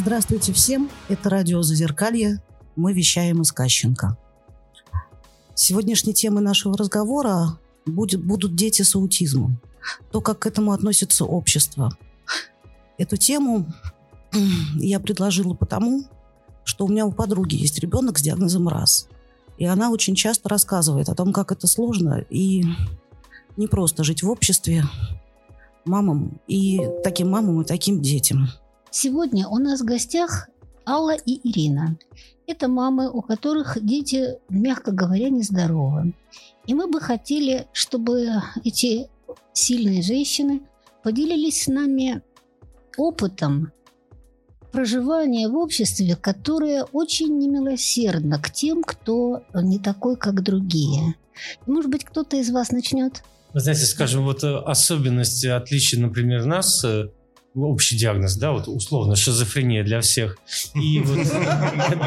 Здравствуйте 0.00 0.52
всем, 0.52 0.88
это 1.08 1.28
радио 1.28 1.60
«Зазеркалье», 1.60 2.40
мы 2.76 2.92
вещаем 2.92 3.42
из 3.42 3.50
Кащенко. 3.50 4.16
Сегодняшней 5.56 6.14
темой 6.14 6.40
нашего 6.40 6.78
разговора 6.78 7.58
будет, 7.84 8.24
будут 8.24 8.54
дети 8.54 8.82
с 8.82 8.94
аутизмом. 8.94 9.60
То, 10.12 10.20
как 10.20 10.38
к 10.38 10.46
этому 10.46 10.70
относится 10.70 11.24
общество. 11.24 11.90
Эту 12.96 13.16
тему 13.16 13.66
я 14.76 15.00
предложила 15.00 15.54
потому, 15.54 16.04
что 16.62 16.84
у 16.84 16.88
меня 16.88 17.04
у 17.04 17.10
подруги 17.10 17.56
есть 17.56 17.80
ребенок 17.80 18.18
с 18.18 18.22
диагнозом 18.22 18.68
РАС. 18.68 19.08
И 19.58 19.64
она 19.64 19.90
очень 19.90 20.14
часто 20.14 20.48
рассказывает 20.48 21.08
о 21.08 21.16
том, 21.16 21.32
как 21.32 21.50
это 21.50 21.66
сложно 21.66 22.24
и 22.30 22.64
не 23.56 23.66
просто 23.66 24.04
жить 24.04 24.22
в 24.22 24.30
обществе 24.30 24.84
мамам 25.84 26.40
и 26.46 26.88
таким 27.02 27.30
мамам 27.30 27.62
и 27.62 27.64
таким 27.64 28.00
детям. 28.00 28.48
Сегодня 28.90 29.46
у 29.48 29.58
нас 29.58 29.80
в 29.80 29.84
гостях 29.84 30.48
Алла 30.86 31.14
и 31.14 31.48
Ирина. 31.48 31.98
Это 32.46 32.68
мамы, 32.68 33.10
у 33.10 33.20
которых 33.20 33.76
дети, 33.82 34.38
мягко 34.48 34.90
говоря, 34.90 35.28
нездоровы. 35.28 36.14
И 36.66 36.74
мы 36.74 36.86
бы 36.86 37.00
хотели, 37.00 37.66
чтобы 37.72 38.28
эти 38.64 39.08
сильные 39.52 40.02
женщины 40.02 40.62
поделились 41.02 41.64
с 41.64 41.66
нами 41.66 42.22
опытом 42.96 43.72
проживания 44.72 45.48
в 45.48 45.56
обществе, 45.56 46.16
которое 46.16 46.84
очень 46.84 47.38
немилосердно 47.38 48.38
к 48.38 48.50
тем, 48.50 48.82
кто 48.82 49.42
не 49.54 49.78
такой, 49.78 50.16
как 50.16 50.42
другие. 50.42 51.14
Может 51.66 51.90
быть, 51.90 52.04
кто-то 52.04 52.36
из 52.36 52.50
вас 52.50 52.70
начнет? 52.70 53.22
Вы 53.54 53.60
знаете, 53.60 53.84
скажем, 53.84 54.24
вот 54.24 54.44
э, 54.44 54.56
особенности, 54.56 55.46
отличия, 55.46 55.98
например, 55.98 56.44
нас, 56.44 56.84
э, 56.84 57.08
общий 57.64 57.96
диагноз, 57.96 58.36
да, 58.36 58.52
вот 58.52 58.68
условно 58.68 59.16
шизофрения 59.16 59.84
для 59.84 60.00
всех. 60.00 60.38
И 60.74 61.00
вот, 61.00 61.26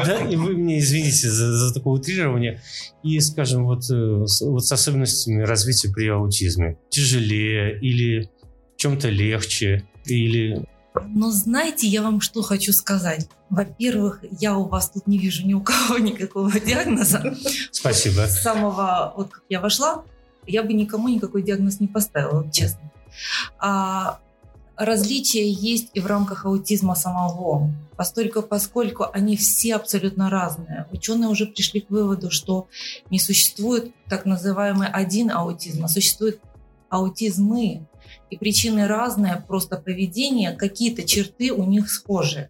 да, 0.06 0.18
и 0.18 0.36
вы 0.36 0.56
мне 0.56 0.78
извините 0.78 1.30
за, 1.30 1.52
за 1.52 1.74
такое 1.74 1.94
утрирование. 1.94 2.60
И, 3.02 3.18
скажем, 3.20 3.64
вот, 3.64 3.90
э, 3.90 4.24
вот 4.40 4.64
с 4.64 4.72
особенностями 4.72 5.42
развития 5.42 5.90
при 5.90 6.08
аутизме. 6.08 6.78
Тяжелее 6.90 7.78
или 7.80 8.30
в 8.74 8.76
чем-то 8.76 9.08
легче, 9.08 9.84
или 10.06 10.64
но 11.08 11.30
знаете, 11.30 11.86
я 11.86 12.02
вам 12.02 12.20
что 12.20 12.42
хочу 12.42 12.72
сказать. 12.72 13.28
Во-первых, 13.48 14.20
я 14.40 14.56
у 14.56 14.68
вас 14.68 14.90
тут 14.90 15.06
не 15.06 15.18
вижу 15.18 15.46
ни 15.46 15.54
у 15.54 15.62
кого 15.62 15.98
никакого 15.98 16.50
диагноза. 16.52 17.34
Спасибо. 17.70 18.26
С 18.26 18.42
самого, 18.42 19.12
вот 19.16 19.30
как 19.30 19.42
я 19.48 19.60
вошла, 19.60 20.04
я 20.46 20.62
бы 20.62 20.72
никому 20.72 21.08
никакой 21.08 21.42
диагноз 21.42 21.80
не 21.80 21.86
поставила, 21.86 22.50
честно. 22.50 22.90
А 23.58 24.18
различия 24.76 25.48
есть 25.48 25.90
и 25.94 26.00
в 26.00 26.06
рамках 26.06 26.46
аутизма 26.46 26.94
самого, 26.94 27.70
постольку, 27.96 28.42
поскольку 28.42 29.06
они 29.12 29.36
все 29.36 29.76
абсолютно 29.76 30.30
разные. 30.30 30.86
Ученые 30.92 31.28
уже 31.28 31.46
пришли 31.46 31.80
к 31.80 31.90
выводу, 31.90 32.30
что 32.30 32.68
не 33.10 33.18
существует 33.18 33.92
так 34.08 34.24
называемый 34.24 34.88
один 34.88 35.30
аутизм, 35.30 35.84
а 35.84 35.88
существует 35.88 36.40
аутизмы. 36.88 37.86
И 38.30 38.36
причины 38.36 38.86
разные, 38.86 39.44
просто 39.46 39.76
поведение, 39.76 40.52
какие-то 40.52 41.04
черты 41.04 41.52
у 41.52 41.64
них 41.64 41.90
схожи. 41.90 42.48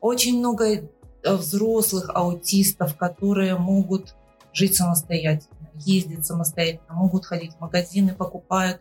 Очень 0.00 0.38
много 0.38 0.66
э, 0.66 0.82
взрослых 1.24 2.10
аутистов, 2.14 2.96
которые 2.96 3.56
могут 3.56 4.14
жить 4.52 4.76
самостоятельно, 4.76 5.70
ездить 5.74 6.26
самостоятельно, 6.26 6.94
могут 6.94 7.26
ходить 7.26 7.52
в 7.54 7.60
магазины, 7.60 8.14
покупают 8.14 8.80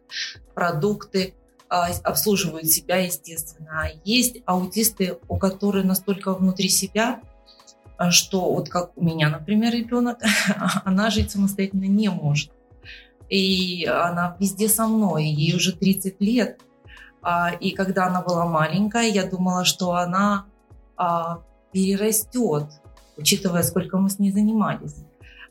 продукты, 0.54 1.34
обслуживают 1.72 2.68
себя, 2.68 2.98
естественно. 2.98 3.84
А 3.84 3.90
есть 4.04 4.38
аутисты, 4.46 5.18
у 5.30 5.38
которых 5.38 5.86
настолько 5.86 6.34
внутри 6.34 6.68
себя, 6.68 7.22
а, 7.98 8.12
что 8.12 8.54
вот 8.54 8.68
как 8.68 8.92
у 8.98 9.04
меня, 9.04 9.30
например, 9.30 9.74
ребенок, 9.74 10.20
она 10.86 11.10
жить 11.10 11.32
самостоятельно 11.32 11.86
не 11.86 12.10
может. 12.10 12.52
И 13.30 13.86
она 13.86 14.36
везде 14.40 14.68
со 14.68 14.88
мной, 14.88 15.28
ей 15.28 15.56
уже 15.56 15.72
30 15.74 16.20
лет. 16.20 16.60
А, 17.22 17.52
и 17.52 17.72
когда 17.72 18.08
она 18.08 18.22
была 18.22 18.46
маленькая, 18.46 19.08
я 19.08 19.26
думала, 19.26 19.64
что 19.64 19.94
она 19.94 20.46
перерастет, 21.72 22.66
учитывая, 23.18 23.64
сколько 23.64 23.98
мы 23.98 24.10
с 24.10 24.20
ней 24.20 24.32
занимались. 24.32 24.98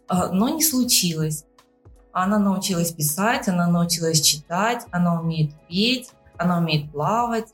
Но 0.09 0.49
не 0.49 0.63
случилось. 0.63 1.45
Она 2.13 2.39
научилась 2.39 2.93
писать, 2.93 3.49
она 3.49 3.67
научилась 3.69 4.21
читать, 4.21 4.87
она 4.91 5.21
умеет 5.21 5.53
петь, 5.69 6.11
она 6.37 6.59
умеет 6.59 6.91
плавать, 6.91 7.49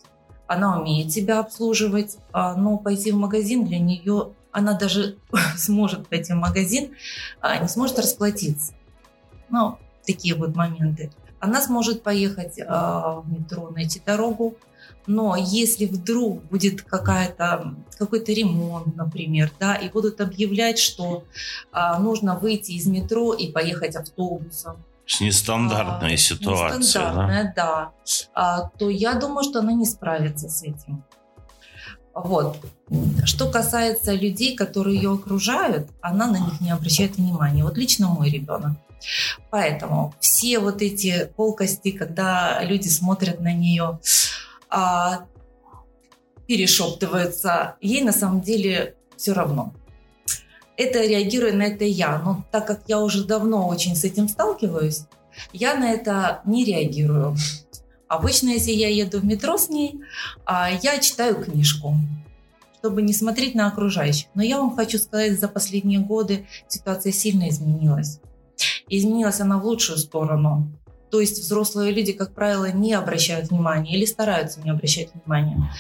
она 0.47 0.81
умеет 0.81 1.13
себя 1.13 1.41
обслуживать, 1.41 2.19
а, 2.33 2.55
но 2.55 2.79
пойти 2.79 3.13
в 3.13 3.17
магазин 3.17 3.65
для 3.65 3.79
нее, 3.79 4.33
она 4.53 4.79
даже 4.79 5.19
сможет 5.57 6.09
пойти 6.09 6.33
в 6.33 6.37
магазин, 6.37 6.95
а 7.41 7.59
не 7.59 7.69
сможет 7.69 7.99
расплатиться. 7.99 8.73
Ну, 9.51 9.79
такие 10.07 10.35
вот 10.35 10.55
моменты. 10.57 11.13
Она 11.39 11.61
сможет 11.61 12.03
поехать 12.03 12.59
а, 12.67 13.21
в 13.21 13.31
метро, 13.31 13.71
найти 13.71 14.01
дорогу, 14.05 14.57
но 15.07 15.37
если 15.37 15.87
вдруг 15.87 16.43
будет 16.45 16.83
какая-то, 16.83 17.75
какой-то 17.99 18.33
ремонт, 18.33 18.97
например, 18.97 19.51
да, 19.59 19.75
и 19.75 19.89
будут 19.89 20.21
объявлять, 20.21 20.79
что 20.79 21.25
а, 21.73 21.99
нужно 21.99 22.39
выйти 22.39 22.73
из 22.73 22.87
метро 22.87 23.33
и 23.35 23.51
поехать 23.51 23.97
автобусом, 23.97 24.85
нестандартная 25.21 26.15
а, 26.15 26.17
ситуация, 26.17 26.79
нестандартная, 26.79 27.53
да, 27.55 27.65
да 27.65 27.93
а, 28.35 28.71
то 28.79 28.91
я 28.91 29.15
думаю, 29.15 29.45
что 29.45 29.61
она 29.61 29.73
не 29.73 29.87
справится 29.87 30.49
с 30.49 30.63
этим. 30.63 31.05
Вот. 32.15 32.57
Что 33.25 33.51
касается 33.51 34.15
людей, 34.15 34.57
которые 34.57 34.97
ее 34.97 35.13
окружают, 35.13 35.91
она 36.01 36.27
на 36.27 36.39
них 36.39 36.61
не 36.63 36.71
обращает 36.71 37.19
внимания. 37.19 37.63
Вот 37.63 37.77
лично 37.77 38.09
мой 38.09 38.31
ребенок. 38.31 38.73
Поэтому 39.51 40.15
все 40.19 40.59
вот 40.59 40.81
эти 40.81 41.31
колкости, 41.37 41.91
когда 41.91 42.63
люди 42.63 42.89
смотрят 42.89 43.41
на 43.41 43.53
нее, 43.53 44.01
а, 44.69 45.27
перешептываются, 46.47 47.77
ей 47.81 48.03
на 48.03 48.13
самом 48.13 48.41
деле 48.41 48.95
все 49.17 49.33
равно. 49.33 49.73
Это 50.77 51.05
реагирую 51.07 51.57
на 51.57 51.63
это 51.63 51.85
я. 51.85 52.19
Но 52.19 52.45
так 52.53 52.67
как 52.67 52.83
я 52.87 53.01
уже 53.01 53.25
давно 53.25 53.67
очень 53.69 53.97
с 53.97 54.05
этим 54.05 54.29
сталкиваюсь, 54.29 55.03
я 55.53 55.75
на 55.75 55.91
это 55.91 56.43
не 56.45 56.65
реагирую. 56.65 57.37
Обычно, 58.09 58.51
если 58.51 58.71
я 58.71 58.89
еду 58.89 59.21
в 59.21 59.25
метро 59.25 59.59
с 59.59 59.69
ней, 59.69 60.01
а, 60.45 60.71
я 60.71 60.99
читаю 60.99 61.43
книжку, 61.43 61.97
чтобы 62.79 63.03
не 63.03 63.13
смотреть 63.13 63.55
на 63.55 63.67
окружающих. 63.67 64.29
Но 64.35 64.43
я 64.43 64.59
вам 64.59 64.77
хочу 64.77 64.99
сказать, 64.99 65.41
за 65.41 65.49
последние 65.49 65.99
годы 65.99 66.47
ситуация 66.69 67.11
сильно 67.11 67.49
изменилась. 67.49 68.21
Изменилась 68.89 69.41
она 69.41 69.59
в 69.59 69.65
лучшую 69.67 69.99
сторону. 69.99 70.71
То 71.11 71.21
есть 71.21 71.39
взрослые 71.39 71.93
люди, 71.93 72.13
как 72.13 72.35
правило, 72.35 72.71
не 72.71 72.93
обращают 72.93 73.51
внимания 73.51 73.95
или 73.97 74.05
стараются 74.05 74.61
не 74.61 74.71
обращать 74.71 75.11
внимания. 75.15 75.71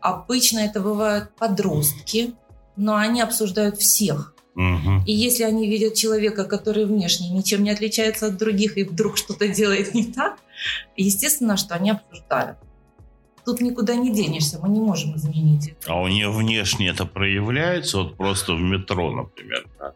Обычно 0.00 0.60
это 0.60 0.80
бывают 0.80 1.34
подростки, 1.36 2.34
но 2.76 2.96
они 2.96 3.20
обсуждают 3.20 3.78
всех. 3.78 4.34
Угу. 4.54 5.04
И 5.06 5.12
если 5.12 5.44
они 5.44 5.68
видят 5.68 5.94
человека, 5.94 6.44
который 6.44 6.84
внешне 6.84 7.30
ничем 7.30 7.62
не 7.62 7.70
отличается 7.70 8.26
от 8.26 8.36
других 8.36 8.76
и 8.76 8.84
вдруг 8.84 9.16
что-то 9.16 9.48
делает 9.48 9.94
не 9.94 10.04
так, 10.04 10.38
естественно, 10.96 11.56
что 11.56 11.74
они 11.74 11.90
обсуждают. 11.90 12.58
Тут 13.44 13.60
никуда 13.60 13.96
не 13.96 14.12
денешься, 14.12 14.60
мы 14.60 14.68
не 14.68 14.80
можем 14.80 15.16
изменить 15.16 15.68
это. 15.68 15.92
А 15.92 16.00
у 16.00 16.06
нее 16.06 16.30
внешне 16.30 16.88
это 16.88 17.06
проявляется, 17.06 17.98
вот 17.98 18.16
просто 18.16 18.54
в 18.54 18.60
метро, 18.60 19.10
например, 19.10 19.66
да? 19.78 19.94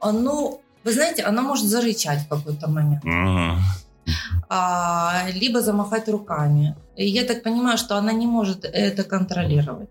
А, 0.00 0.12
ну, 0.12 0.62
вы 0.84 0.92
знаете, 0.92 1.22
она 1.22 1.42
может 1.42 1.66
зарычать 1.66 2.20
в 2.20 2.28
какой-то 2.28 2.70
момент. 2.70 3.04
Угу 3.04 3.60
либо 5.32 5.60
замахать 5.60 6.08
руками. 6.08 6.76
И 6.94 7.06
я 7.06 7.24
так 7.24 7.42
понимаю, 7.42 7.78
что 7.78 7.96
она 7.96 8.12
не 8.12 8.26
может 8.26 8.64
это 8.64 9.02
контролировать. 9.02 9.88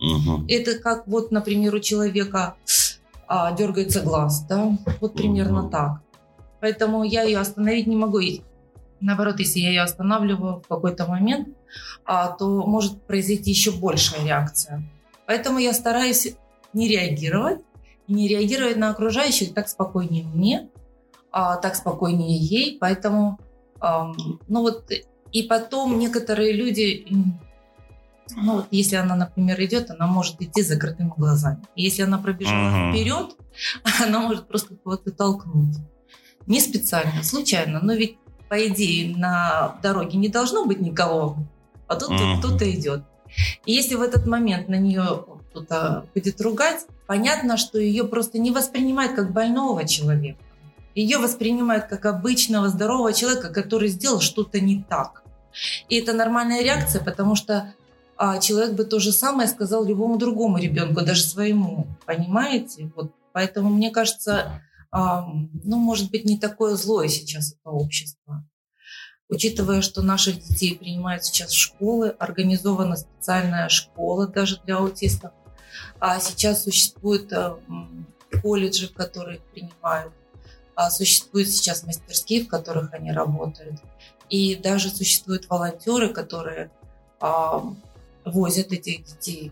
Угу. 0.00 0.46
Это 0.48 0.78
как 0.78 1.06
вот, 1.06 1.30
например, 1.32 1.74
у 1.74 1.80
человека 1.80 2.54
а, 3.26 3.52
дергается 3.52 4.00
глаз, 4.00 4.44
да, 4.48 4.76
вот 5.00 5.14
примерно 5.14 5.64
угу. 5.64 5.70
так. 5.70 6.00
Поэтому 6.60 7.04
я 7.04 7.22
ее 7.22 7.38
остановить 7.38 7.86
не 7.86 7.96
могу. 7.96 8.18
И 8.18 8.40
наоборот, 9.00 9.38
если 9.38 9.60
я 9.60 9.68
ее 9.68 9.82
останавливаю 9.82 10.60
в 10.60 10.68
какой-то 10.68 11.06
момент, 11.06 11.48
а, 12.04 12.28
то 12.28 12.64
может 12.66 13.02
произойти 13.02 13.50
еще 13.50 13.70
большая 13.72 14.24
реакция. 14.24 14.82
Поэтому 15.26 15.58
я 15.58 15.72
стараюсь 15.72 16.34
не 16.72 16.88
реагировать, 16.88 17.60
не 18.08 18.28
реагировать 18.28 18.76
на 18.76 18.90
окружающих 18.90 19.52
так 19.52 19.68
спокойнее 19.68 20.24
мне, 20.24 20.68
а, 21.30 21.56
так 21.56 21.76
спокойнее 21.76 22.38
ей. 22.38 22.78
Поэтому 22.80 23.38
ну 23.80 24.60
вот, 24.62 24.90
и 25.32 25.42
потом 25.42 25.98
некоторые 25.98 26.52
люди, 26.52 27.06
ну 28.36 28.56
вот, 28.56 28.66
если 28.70 28.96
она, 28.96 29.14
например, 29.14 29.62
идет, 29.62 29.90
она 29.90 30.06
может 30.06 30.40
идти 30.40 30.62
с 30.62 30.68
закрытыми 30.68 31.12
глазами. 31.16 31.62
Если 31.76 32.02
она 32.02 32.18
пробежала 32.18 32.56
uh-huh. 32.56 32.92
вперед, 32.92 33.36
она 34.02 34.20
может 34.20 34.48
просто 34.48 34.74
кого-то 34.76 35.10
толкнуть. 35.10 35.76
Не 36.46 36.60
специально, 36.60 37.22
случайно. 37.22 37.80
Но 37.82 37.92
ведь, 37.92 38.16
по 38.48 38.66
идее, 38.66 39.14
на 39.16 39.78
дороге 39.82 40.18
не 40.18 40.28
должно 40.28 40.64
быть 40.64 40.80
никого, 40.80 41.36
а 41.86 41.96
тут 41.96 42.10
uh-huh. 42.10 42.38
кто-то 42.38 42.70
идет. 42.70 43.02
И 43.66 43.72
если 43.72 43.94
в 43.94 44.02
этот 44.02 44.26
момент 44.26 44.68
на 44.68 44.76
нее 44.76 45.24
кто-то 45.50 46.06
будет 46.14 46.40
ругать, 46.40 46.86
понятно, 47.06 47.56
что 47.56 47.78
ее 47.78 48.04
просто 48.04 48.38
не 48.38 48.50
воспринимают 48.50 49.14
как 49.14 49.32
больного 49.32 49.86
человека. 49.86 50.38
Ее 50.98 51.18
воспринимают 51.18 51.84
как 51.84 52.06
обычного 52.06 52.68
здорового 52.70 53.12
человека, 53.12 53.50
который 53.50 53.86
сделал 53.86 54.18
что-то 54.18 54.58
не 54.58 54.82
так. 54.82 55.22
И 55.88 56.00
это 56.00 56.12
нормальная 56.12 56.60
реакция, 56.60 57.00
потому 57.00 57.36
что 57.36 57.72
а, 58.16 58.38
человек 58.38 58.72
бы 58.72 58.82
то 58.82 58.98
же 58.98 59.12
самое 59.12 59.48
сказал 59.48 59.84
любому 59.84 60.18
другому 60.18 60.58
ребенку, 60.58 61.02
даже 61.02 61.22
своему. 61.22 61.86
Понимаете? 62.04 62.90
Вот. 62.96 63.12
Поэтому, 63.32 63.70
мне 63.70 63.92
кажется, 63.92 64.60
а, 64.90 65.24
ну, 65.62 65.76
может 65.76 66.10
быть, 66.10 66.24
не 66.24 66.36
такое 66.36 66.74
злое 66.74 67.06
сейчас 67.06 67.52
это 67.52 67.70
общество. 67.70 68.44
Учитывая, 69.28 69.82
что 69.82 70.02
наших 70.02 70.42
детей 70.42 70.76
принимают 70.76 71.24
сейчас 71.24 71.52
в 71.52 71.58
школы, 71.58 72.08
организована 72.18 72.96
специальная 72.96 73.68
школа 73.68 74.26
даже 74.26 74.60
для 74.64 74.78
аутистов. 74.78 75.30
А 76.00 76.18
сейчас 76.18 76.64
существуют 76.64 77.32
а, 77.32 77.56
колледжи, 78.42 78.88
в 78.88 78.94
которых 78.94 79.40
принимают. 79.52 80.12
А 80.78 80.92
существуют 80.92 81.48
сейчас 81.48 81.82
мастерские, 81.82 82.44
в 82.44 82.48
которых 82.48 82.94
они 82.94 83.10
работают. 83.10 83.80
И 84.30 84.54
даже 84.54 84.90
существуют 84.90 85.48
волонтеры, 85.48 86.10
которые 86.10 86.70
а, 87.18 87.64
возят 88.24 88.70
этих 88.70 89.02
детей. 89.04 89.50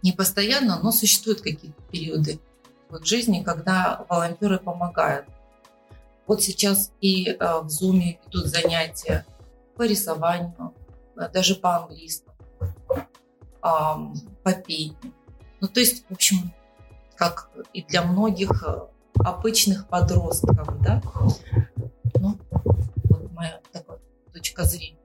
Не 0.00 0.12
постоянно, 0.12 0.78
но 0.80 0.92
существуют 0.92 1.40
какие-то 1.40 1.82
периоды 1.90 2.38
в 2.88 3.04
жизни, 3.04 3.42
когда 3.42 4.06
волонтеры 4.08 4.60
помогают. 4.60 5.26
Вот 6.28 6.40
сейчас 6.40 6.92
и 7.00 7.30
э, 7.30 7.36
в 7.60 7.66
Zoom 7.66 8.16
идут 8.28 8.46
занятия 8.46 9.26
по 9.74 9.82
рисованию, 9.82 10.72
даже 11.32 11.56
по-английскому, 11.56 12.36
э, 12.88 13.06
по 13.60 14.52
пению. 14.52 14.96
Ну, 15.60 15.66
то 15.66 15.80
есть, 15.80 16.04
в 16.08 16.12
общем, 16.12 16.52
как 17.16 17.50
и 17.72 17.82
для 17.82 18.02
многих 18.02 18.64
обычных 19.14 19.88
подростков, 19.88 20.80
да, 20.80 21.02
ну, 22.20 22.38
вот 22.50 23.32
моя 23.32 23.60
такая 23.72 23.98
точка 24.32 24.64
зрения. 24.64 24.98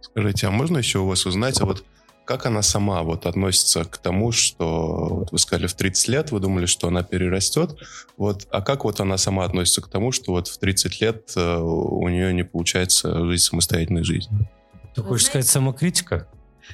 Скажите, 0.00 0.46
а 0.46 0.50
можно 0.50 0.78
еще 0.78 1.00
у 1.00 1.06
вас 1.06 1.26
узнать, 1.26 1.60
а 1.60 1.66
вот 1.66 1.84
как 2.24 2.44
она 2.44 2.60
сама 2.62 3.02
вот 3.02 3.24
относится 3.24 3.84
к 3.84 3.98
тому, 3.98 4.32
что 4.32 5.06
вот 5.10 5.32
вы 5.32 5.38
сказали 5.38 5.68
в 5.68 5.74
30 5.74 6.08
лет, 6.08 6.32
вы 6.32 6.40
думали, 6.40 6.66
что 6.66 6.88
она 6.88 7.02
перерастет, 7.02 7.78
вот, 8.16 8.48
а 8.50 8.60
как 8.62 8.84
вот 8.84 9.00
она 9.00 9.16
сама 9.16 9.44
относится 9.44 9.80
к 9.80 9.88
тому, 9.88 10.10
что 10.12 10.32
вот 10.32 10.48
в 10.48 10.58
30 10.58 11.00
лет 11.00 11.32
э, 11.36 11.56
у 11.58 12.08
нее 12.08 12.34
не 12.34 12.42
получается 12.42 13.24
жить 13.26 13.42
самостоятельной 13.42 14.02
жизнью? 14.02 14.48
Ты 14.94 15.02
хочешь 15.02 15.26
знаете, 15.26 15.28
сказать 15.28 15.46
самокритика? 15.46 16.28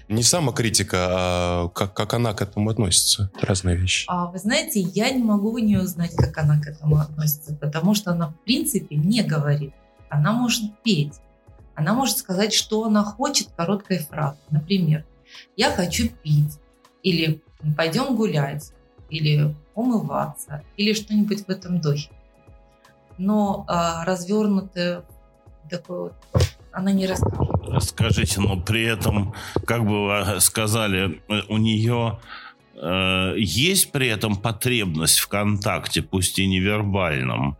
Не 0.08 0.22
самокритика, 0.22 0.96
а 1.00 1.68
как, 1.68 1.94
как 1.94 2.14
она 2.14 2.34
к 2.34 2.42
этому 2.42 2.70
относится. 2.70 3.30
Это 3.34 3.46
разные 3.46 3.76
вещи. 3.76 4.04
А 4.08 4.26
вы 4.26 4.38
знаете, 4.38 4.80
я 4.80 5.10
не 5.10 5.22
могу 5.22 5.52
у 5.52 5.58
нее 5.58 5.80
узнать, 5.80 6.14
как 6.16 6.36
она 6.38 6.60
к 6.60 6.66
этому 6.66 6.96
относится, 6.96 7.54
потому 7.54 7.94
что 7.94 8.12
она 8.12 8.28
в 8.28 8.34
принципе 8.44 8.96
не 8.96 9.22
говорит. 9.22 9.72
Она 10.08 10.32
может 10.32 10.82
петь. 10.82 11.14
Она 11.74 11.94
может 11.94 12.18
сказать, 12.18 12.52
что 12.52 12.84
она 12.84 13.02
хочет 13.02 13.48
короткой 13.56 13.98
фразой. 13.98 14.38
Например, 14.50 15.04
я 15.56 15.70
хочу 15.70 16.08
пить, 16.22 16.58
или 17.02 17.42
пойдем 17.76 18.16
гулять, 18.16 18.72
или 19.08 19.54
умываться, 19.74 20.62
или 20.76 20.92
что-нибудь 20.92 21.46
в 21.46 21.48
этом 21.48 21.80
духе. 21.80 22.10
Но 23.18 23.64
а, 23.68 24.04
развернутое 24.04 25.04
такое 25.70 26.00
вот 26.00 26.14
она 26.72 26.92
не 26.92 27.06
расскажет. 27.06 27.51
Скажите, 27.80 28.40
но 28.40 28.60
при 28.60 28.84
этом, 28.84 29.34
как 29.66 29.84
бы 29.84 30.06
вы 30.06 30.40
сказали, 30.40 31.22
у 31.48 31.58
нее 31.58 32.20
э, 32.74 33.34
есть 33.38 33.92
при 33.92 34.08
этом 34.08 34.36
потребность 34.36 35.18
в 35.18 35.28
контакте, 35.28 36.02
пусть 36.02 36.38
и 36.38 36.46
невербальном? 36.46 37.56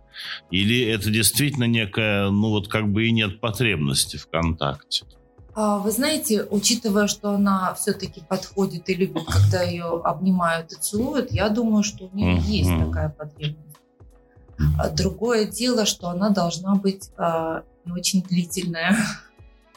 Или 0.51 0.85
это 0.85 1.11
действительно 1.11 1.65
некая, 1.65 2.31
ну 2.31 2.51
вот 2.51 2.69
как 2.69 2.91
бы 2.91 3.07
и 3.07 3.13
нет 3.13 3.41
потребности 3.41 4.17
в 4.17 4.29
контакте? 4.29 5.07
А, 5.55 5.79
вы 5.79 5.91
знаете, 5.91 6.47
учитывая, 6.51 7.07
что 7.07 7.31
она 7.31 7.75
все-таки 7.75 8.23
подходит 8.27 8.89
и 8.89 8.95
любит, 8.95 9.25
когда 9.27 9.63
ее 9.63 10.01
обнимают 10.03 10.73
и 10.73 10.77
целуют, 10.77 11.31
я 11.31 11.49
думаю, 11.51 11.83
что 11.83 12.07
у 12.07 12.17
нее 12.17 12.39
есть 12.39 12.71
такая 12.71 13.11
потребность. 13.11 13.77
А 14.79 14.91
другое 14.91 15.47
дело, 15.47 15.87
что 15.87 16.09
она 16.09 16.31
должна 16.31 16.75
быть 16.77 17.11
а, 17.17 17.65
не 17.85 17.93
очень 17.93 18.23
длительная. 18.23 18.97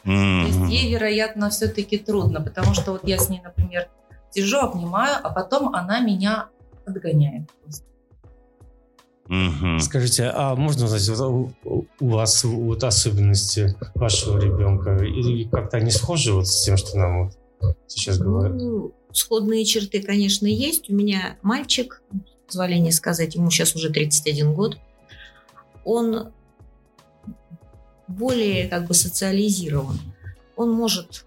То 0.06 0.12
есть 0.12 0.72
ей, 0.72 0.92
вероятно, 0.92 1.50
все-таки 1.50 1.98
трудно, 1.98 2.40
потому 2.40 2.74
что 2.74 2.92
вот 2.92 3.06
я 3.08 3.18
с 3.18 3.28
ней, 3.28 3.40
например, 3.42 3.88
сижу, 4.30 4.58
обнимаю, 4.58 5.16
а 5.22 5.30
потом 5.30 5.74
она 5.74 5.98
меня 6.00 6.48
отгоняет. 6.86 7.50
Угу. 9.28 9.80
Скажите, 9.80 10.30
а 10.32 10.54
можно 10.54 10.84
узнать, 10.84 11.08
вот 11.08 11.50
у 11.98 12.08
вас 12.08 12.44
вот 12.44 12.84
особенности 12.84 13.74
вашего 13.96 14.38
ребенка, 14.38 14.94
или 14.96 15.48
как-то 15.48 15.78
они 15.78 15.90
схожи 15.90 16.32
вот 16.32 16.46
с 16.46 16.64
тем, 16.64 16.76
что 16.76 16.96
нам 16.96 17.24
вот 17.60 17.76
сейчас 17.88 18.18
говорят? 18.18 18.54
Ну, 18.54 18.94
сходные 19.10 19.64
черты, 19.64 20.00
конечно, 20.00 20.46
есть. 20.46 20.88
У 20.88 20.94
меня 20.94 21.36
мальчик, 21.42 22.02
позволение 22.46 22.92
сказать, 22.92 23.34
ему 23.34 23.50
сейчас 23.50 23.74
уже 23.74 23.90
31 23.90 24.54
год. 24.54 24.78
Он 25.84 26.28
более 28.08 28.68
как 28.68 28.86
бы 28.86 28.94
социализирован. 28.94 29.98
Он 30.56 30.72
может 30.72 31.24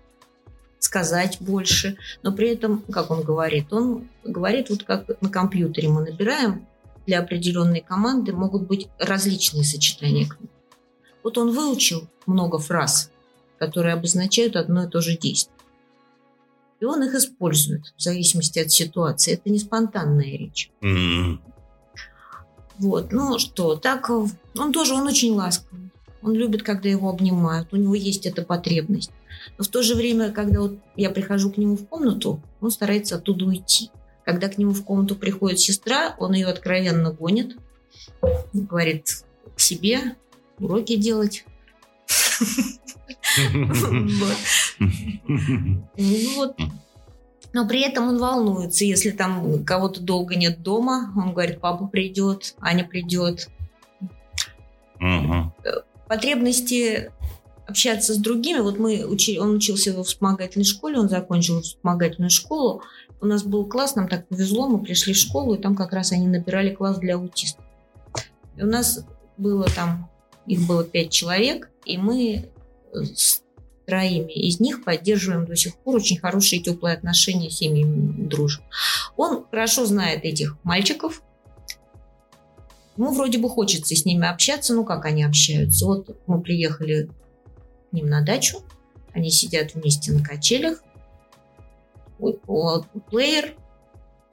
сказать 0.80 1.38
больше, 1.40 1.98
но 2.24 2.32
при 2.32 2.50
этом, 2.50 2.82
как 2.92 3.12
он 3.12 3.24
говорит, 3.24 3.72
он 3.74 4.08
говорит 4.24 4.70
вот 4.70 4.84
как 4.84 5.22
на 5.22 5.30
компьютере 5.30 5.90
мы 5.90 6.02
набираем 6.02 6.66
для 7.06 7.20
определенной 7.20 7.82
команды 7.82 8.34
могут 8.34 8.68
быть 8.68 8.88
различные 8.98 9.64
сочетания. 9.64 10.30
Вот 11.24 11.38
он 11.38 11.52
выучил 11.52 12.08
много 12.26 12.60
фраз, 12.60 13.12
которые 13.58 13.94
обозначают 13.94 14.56
одно 14.56 14.86
и 14.86 14.90
то 14.90 15.02
же 15.02 15.18
действие. 15.18 15.56
И 16.80 16.86
он 16.86 17.04
их 17.04 17.14
использует 17.14 17.94
в 17.98 18.02
зависимости 18.02 18.60
от 18.60 18.72
ситуации. 18.72 19.34
Это 19.34 19.50
не 19.50 19.60
спонтанная 19.60 20.38
речь. 20.38 20.72
Mm-hmm. 20.82 21.40
Вот, 22.80 23.12
ну 23.12 23.38
что, 23.38 23.76
так 23.76 24.10
он 24.10 24.72
тоже, 24.72 24.94
он 24.94 25.08
очень 25.08 25.34
ласковый. 25.34 25.92
Он 26.22 26.34
любит, 26.34 26.64
когда 26.64 26.90
его 26.90 27.10
обнимают. 27.10 27.74
У 27.74 27.78
него 27.78 27.96
есть 27.96 28.26
эта 28.26 28.42
потребность. 28.44 29.12
Но 29.58 29.64
в 29.64 29.68
то 29.68 29.82
же 29.82 29.96
время, 29.96 30.32
когда 30.32 30.62
вот 30.62 30.78
я 30.96 31.10
прихожу 31.10 31.52
к 31.52 31.58
нему 31.58 31.78
в 31.78 31.88
комнату, 31.88 32.42
он 32.62 32.72
старается 32.72 33.16
оттуда 33.16 33.46
уйти. 33.46 33.90
Когда 34.26 34.50
к 34.50 34.58
нему 34.58 34.74
в 34.74 34.84
комнату 34.84 35.16
приходит 35.16 35.60
сестра, 35.60 36.16
он 36.20 36.34
ее 36.34 36.48
откровенно 36.48 37.12
гонит, 37.12 37.56
говорит 38.54 39.24
к 39.56 39.60
себе 39.60 40.16
уроки 40.60 40.96
делать. 40.98 41.46
Но 47.52 47.68
при 47.68 47.82
этом 47.82 48.08
он 48.10 48.20
волнуется, 48.20 48.86
если 48.86 49.10
там 49.10 49.64
кого-то 49.64 50.02
долго 50.02 50.36
нет 50.36 50.62
дома, 50.62 51.12
он 51.16 51.34
говорит, 51.34 51.60
папа 51.60 51.88
придет, 51.88 52.56
Аня 52.60 52.84
придет. 52.84 53.50
Потребности 56.10 57.12
общаться 57.68 58.16
с 58.16 58.18
другими. 58.18 58.60
Вот 58.60 58.80
мы 58.80 59.06
учили, 59.06 59.38
он 59.38 59.56
учился 59.56 59.94
в 59.94 60.04
вспомогательной 60.04 60.66
школе, 60.66 61.00
он 61.00 61.08
закончил 61.08 61.62
вспомогательную 61.62 62.32
школу, 62.32 62.82
у 63.22 63.26
нас 63.26 63.44
был 63.44 63.66
класс, 63.66 63.96
нам 63.96 64.08
так 64.08 64.28
повезло, 64.28 64.68
мы 64.68 64.80
пришли 64.80 65.14
в 65.14 65.18
школу, 65.18 65.54
и 65.54 65.62
там 65.62 65.76
как 65.76 65.94
раз 65.94 66.12
они 66.12 66.28
набирали 66.28 66.74
класс 66.74 66.98
для 66.98 67.16
аутистов. 67.16 67.64
И 68.58 68.64
у 68.64 68.66
нас 68.66 69.06
было 69.38 69.68
там, 69.76 70.10
их 70.48 70.66
было 70.66 70.84
пять 70.84 71.12
человек, 71.12 71.70
и 71.86 71.98
мы 71.98 72.50
с 72.92 73.44
троими 73.86 74.32
из 74.32 74.60
них 74.60 74.84
поддерживаем 74.84 75.46
до 75.46 75.56
сих 75.56 75.76
пор 75.78 75.98
очень 75.98 76.20
хорошие 76.20 76.62
теплые 76.62 76.96
отношения, 76.96 77.50
семьи 77.50 77.86
дружим. 77.86 78.64
Он 79.18 79.46
хорошо 79.50 79.86
знает 79.86 80.24
этих 80.24 80.58
мальчиков, 80.64 81.22
ему 83.00 83.14
вроде 83.14 83.38
бы 83.38 83.50
хочется 83.50 83.96
с 83.96 84.06
ними 84.06 84.28
общаться, 84.28 84.74
ну 84.74 84.84
как 84.84 85.06
они 85.06 85.24
общаются. 85.24 85.86
Вот 85.86 86.18
мы 86.28 86.42
приехали 86.42 87.10
к 87.90 87.94
ним 87.94 88.08
на 88.08 88.22
дачу, 88.22 88.62
они 89.14 89.32
сидят 89.32 89.74
вместе 89.74 90.12
на 90.12 90.24
качелях, 90.24 90.84
плеер, 93.10 93.56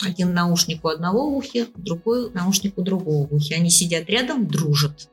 один 0.03 0.35
наушник 0.35 0.85
у 0.85 0.89
одного 0.89 1.25
ухи, 1.37 1.69
другой 1.77 2.31
наушник 2.33 2.77
у 2.77 2.83
другого 2.83 3.27
ухи. 3.29 3.55
Они 3.55 3.71
сидят 3.71 4.11
рядом, 4.11 4.47
дружат. 4.47 5.09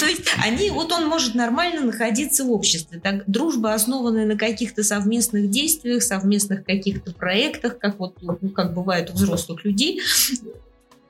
То 0.00 0.06
есть 0.06 0.26
они, 0.42 0.70
вот 0.70 0.90
он 0.92 1.06
может 1.06 1.34
нормально 1.34 1.82
находиться 1.82 2.44
в 2.44 2.52
обществе. 2.52 2.98
Так, 2.98 3.24
дружба, 3.26 3.74
основанная 3.74 4.24
на 4.24 4.38
каких-то 4.38 4.82
совместных 4.82 5.50
действиях, 5.50 6.02
совместных 6.02 6.64
каких-то 6.64 7.12
проектах, 7.12 7.78
как 7.78 7.98
вот 7.98 8.14
ну, 8.22 8.36
как 8.50 8.72
бывает 8.72 9.10
у 9.10 9.12
взрослых 9.12 9.64
людей, 9.64 10.00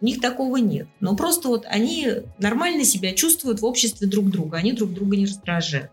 у 0.01 0.05
них 0.05 0.21
такого 0.21 0.57
нет. 0.57 0.89
Но 1.01 1.17
просто 1.17 1.49
вот 1.49 1.65
они 1.67 2.09
нормально 2.39 2.85
себя 2.85 3.13
чувствуют 3.15 3.61
в 3.61 3.65
обществе 3.65 4.07
друг 4.07 4.31
друга. 4.31 4.59
Они 4.59 4.73
друг 4.73 4.93
друга 4.93 5.17
не 5.17 5.27
раздражают. 5.27 5.91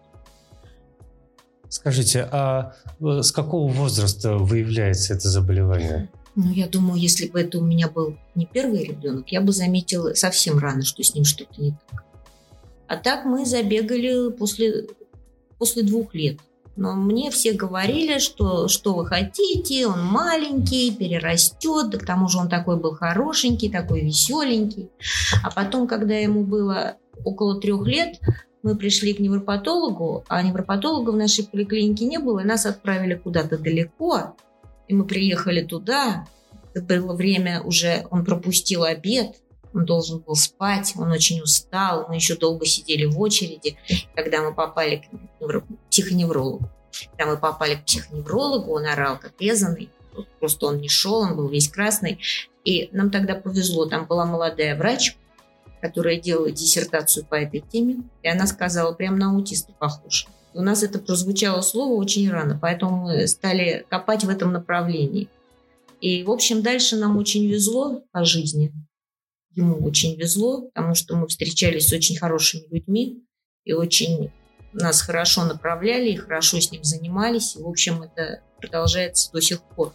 Скажите, 1.70 2.28
а 2.32 2.76
э, 3.02 3.22
с 3.22 3.32
какого 3.32 3.72
возраста 3.72 4.38
выявляется 4.38 5.14
это 5.14 5.30
заболевание? 5.30 6.10
Ну, 6.36 6.52
я 6.52 6.68
думаю, 6.68 7.00
если 7.00 7.28
бы 7.28 7.42
это 7.42 7.60
у 7.60 7.66
меня 7.66 7.90
был 7.90 8.18
не 8.36 8.46
первый 8.46 8.84
ребенок, 8.84 9.32
я 9.32 9.42
бы 9.42 9.52
заметила 9.52 10.14
совсем 10.14 10.60
рано, 10.60 10.84
что 10.84 11.02
с 11.04 11.16
ним 11.16 11.24
что-то 11.24 11.62
не 11.62 11.72
так. 11.72 12.04
А 12.88 12.98
так 12.98 13.26
мы 13.26 13.46
забегали 13.46 14.32
после, 14.32 14.88
после 15.58 15.84
двух 15.84 16.14
лет. 16.14 16.40
Но 16.76 16.94
мне 16.94 17.32
все 17.32 17.54
говорили, 17.54 18.20
что 18.20 18.68
что 18.68 18.96
вы 18.96 19.06
хотите, 19.06 19.88
он 19.88 20.04
маленький, 20.04 20.94
перерастет, 20.94 21.98
к 21.98 22.06
тому 22.06 22.28
же 22.28 22.38
он 22.38 22.50
такой 22.50 22.78
был 22.78 22.96
хорошенький, 22.96 23.70
такой 23.70 24.02
веселенький. 24.02 24.90
А 25.44 25.52
потом, 25.52 25.88
когда 25.88 26.16
ему 26.16 26.44
было 26.44 26.98
около 27.24 27.62
трех 27.62 27.86
лет, 27.88 28.20
мы 28.62 28.76
пришли 28.76 29.14
к 29.14 29.20
невропатологу, 29.20 30.26
а 30.28 30.42
невропатолога 30.42 31.12
в 31.12 31.16
нашей 31.16 31.46
поликлинике 31.46 32.06
не 32.06 32.18
было, 32.18 32.40
и 32.40 32.46
нас 32.46 32.66
отправили 32.66 33.16
куда-то 33.16 33.58
далеко. 33.58 34.36
И 34.88 34.94
мы 34.94 35.06
приехали 35.06 35.62
туда, 35.62 36.28
это 36.74 37.02
было 37.02 37.16
время 37.16 37.62
уже, 37.62 38.06
он 38.12 38.26
пропустил 38.26 38.84
обед, 38.84 39.36
он 39.76 39.86
должен 39.86 40.20
был 40.20 40.36
спать, 40.36 40.94
он 40.96 41.12
очень 41.12 41.42
устал, 41.42 42.06
мы 42.08 42.16
еще 42.16 42.36
долго 42.36 42.66
сидели 42.66 43.06
в 43.06 43.20
очереди, 43.20 43.78
когда 44.16 44.42
мы 44.42 44.54
попали 44.54 45.04
к 45.40 45.64
психоневрологу. 45.90 46.70
Когда 47.12 47.32
мы 47.32 47.38
попали 47.38 47.76
к 47.76 47.86
психоневрологу, 47.86 48.72
он 48.72 48.86
орал 48.86 49.20
как 49.20 49.34
резанный, 49.40 49.90
просто 50.40 50.68
он 50.68 50.80
не 50.80 50.88
шел, 50.88 51.16
он 51.16 51.36
был 51.36 51.50
весь 51.50 51.68
красный. 51.68 52.20
И 52.64 52.90
нам 52.94 53.12
тогда 53.12 53.36
повезло, 53.36 53.86
там 53.86 54.06
была 54.08 54.26
молодая 54.26 54.78
врач, 54.78 55.18
которая 55.82 56.20
делала 56.20 56.50
диссертацию 56.50 57.26
по 57.26 57.36
этой 57.36 57.60
теме, 57.60 57.98
и 58.24 58.30
она 58.30 58.48
сказала, 58.48 58.94
прям 58.94 59.20
на 59.20 59.32
аутиста 59.32 59.74
похож. 59.74 60.28
У 60.54 60.62
нас 60.62 60.84
это 60.84 61.00
прозвучало 61.00 61.60
слово 61.60 61.94
очень 61.96 62.32
рано, 62.32 62.58
поэтому 62.60 63.08
мы 63.08 63.28
стали 63.28 63.86
копать 63.90 64.24
в 64.24 64.30
этом 64.30 64.54
направлении. 64.54 65.28
И, 66.00 66.24
в 66.24 66.32
общем, 66.32 66.62
дальше 66.62 66.96
нам 66.96 67.18
очень 67.18 67.46
везло 67.46 68.04
по 68.12 68.24
жизни. 68.24 68.72
Ему 69.56 69.78
очень 69.86 70.16
везло, 70.20 70.70
потому 70.74 70.96
что 70.96 71.16
мы 71.16 71.28
встречались 71.28 71.88
с 71.88 71.94
очень 71.94 72.18
хорошими 72.18 72.64
людьми 72.70 73.24
и 73.64 73.74
очень 73.74 74.32
нас 74.74 75.02
хорошо 75.02 75.46
направляли 75.46 76.12
и 76.12 76.18
хорошо 76.18 76.60
с 76.60 76.72
ним 76.72 76.84
занимались. 76.84 77.56
И, 77.56 77.62
в 77.62 77.68
общем, 77.68 78.04
это 78.04 78.42
продолжается 78.60 79.32
до 79.32 79.42
сих 79.42 79.62
пор. 79.62 79.94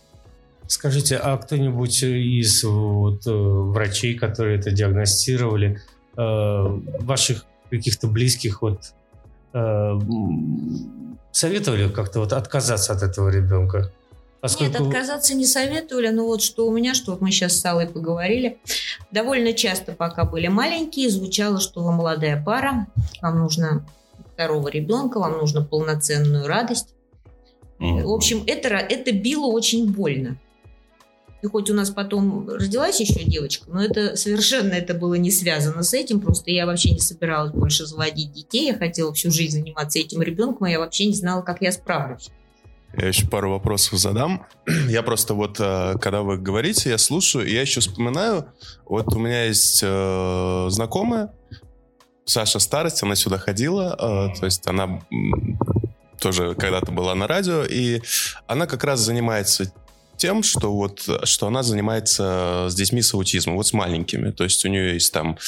Скажите, 0.67 1.17
а 1.17 1.37
кто-нибудь 1.37 2.03
из 2.03 2.63
вот, 2.65 3.27
э, 3.27 3.31
врачей, 3.31 4.15
которые 4.15 4.59
это 4.59 4.71
диагностировали, 4.71 5.81
э, 6.17 6.21
ваших 7.01 7.45
каких-то 7.71 8.07
близких 8.07 8.63
вот 8.63 8.95
э, 9.53 9.99
советовали 11.33 11.89
как-то 11.89 12.21
вот 12.21 12.33
отказаться 12.33 12.93
от 12.93 13.03
этого 13.03 13.31
ребенка? 13.31 13.93
Поскольку... 14.41 14.73
Нет, 14.73 14.83
отказаться 14.83 15.35
не 15.35 15.45
советовали, 15.45 16.09
но 16.09 16.25
вот 16.25 16.41
что 16.43 16.67
у 16.67 16.73
меня, 16.73 16.95
что 16.95 17.13
вот 17.13 17.21
мы 17.21 17.31
сейчас 17.31 17.61
с 17.61 17.65
Аллой 17.65 17.87
поговорили, 17.87 18.59
довольно 19.11 19.53
часто, 19.53 19.93
пока 19.93 20.25
были 20.25 20.49
маленькие, 20.49 21.11
звучало, 21.11 21.61
что 21.61 21.83
вы 21.83 21.93
молодая 21.93 22.43
пара, 22.43 22.87
вам 23.21 23.39
нужно 23.41 23.87
второго 24.33 24.69
ребенка, 24.69 25.19
вам 25.19 25.39
нужно 25.39 25.63
полноценную 25.63 26.47
радость. 26.47 26.95
Mm-hmm. 27.79 28.05
В 28.05 28.11
общем, 28.11 28.43
это, 28.47 28.69
это 28.69 29.13
било 29.13 29.47
очень 29.47 29.93
больно. 29.93 30.39
И 31.43 31.47
хоть 31.47 31.71
у 31.71 31.75
нас 31.75 31.91
потом 31.91 32.49
родилась 32.49 33.01
еще 33.01 33.25
девочка, 33.25 33.65
но 33.71 33.83
это 33.83 34.17
совершенно 34.17 34.75
это 34.75 34.93
было 34.93 35.15
не 35.15 35.31
связано 35.31 35.83
с 35.83 35.95
этим. 35.95 36.21
Просто 36.21 36.51
я 36.51 36.67
вообще 36.67 36.91
не 36.91 36.99
собиралась 36.99 37.53
больше 37.53 37.87
заводить 37.87 38.33
детей. 38.33 38.67
Я 38.67 38.75
хотела 38.75 39.13
всю 39.15 39.31
жизнь 39.31 39.59
заниматься 39.59 39.99
этим 39.99 40.21
ребенком, 40.21 40.67
и 40.67 40.73
я 40.73 40.79
вообще 40.79 41.07
не 41.07 41.15
знала, 41.15 41.41
как 41.41 41.63
я 41.63 41.73
справлюсь. 41.73 42.31
Я 42.97 43.09
еще 43.09 43.27
пару 43.27 43.51
вопросов 43.51 43.99
задам. 43.99 44.47
Я 44.89 45.03
просто 45.03 45.35
вот, 45.35 45.59
э, 45.61 45.95
когда 46.01 46.23
вы 46.23 46.39
говорите, 46.39 46.91
я 46.91 46.99
слушаю, 46.99 47.49
я 47.49 47.61
еще 47.61 47.81
вспоминаю, 47.81 48.47
вот 48.85 49.15
у 49.15 49.19
меня 49.19 49.45
есть 49.45 49.81
э, 49.83 50.67
знакомая, 50.71 51.33
Саша 52.25 52.59
Старость, 52.59 53.03
она 53.03 53.15
сюда 53.15 53.39
ходила, 53.39 53.97
э, 53.99 54.39
то 54.39 54.45
есть 54.45 54.67
она 54.67 55.01
тоже 56.21 56.55
когда-то 56.55 56.93
была 56.93 57.15
на 57.15 57.27
радио, 57.27 57.65
и 57.65 58.03
она 58.47 58.67
как 58.67 58.85
раз 58.85 59.01
занимается 59.01 59.73
тем, 60.17 60.43
что 60.43 60.73
вот, 60.73 61.09
что 61.25 61.47
она 61.47 61.63
занимается 61.63 62.67
с 62.69 62.75
детьми 62.75 63.01
с 63.03 63.15
аутизмом, 63.15 63.57
вот 63.57 63.67
с 63.67 63.73
маленькими. 63.73 64.31
То 64.31 64.45
есть 64.45 64.65
у 64.67 64.69
нее 64.69 64.95
есть 64.95 65.13
там 65.13 65.39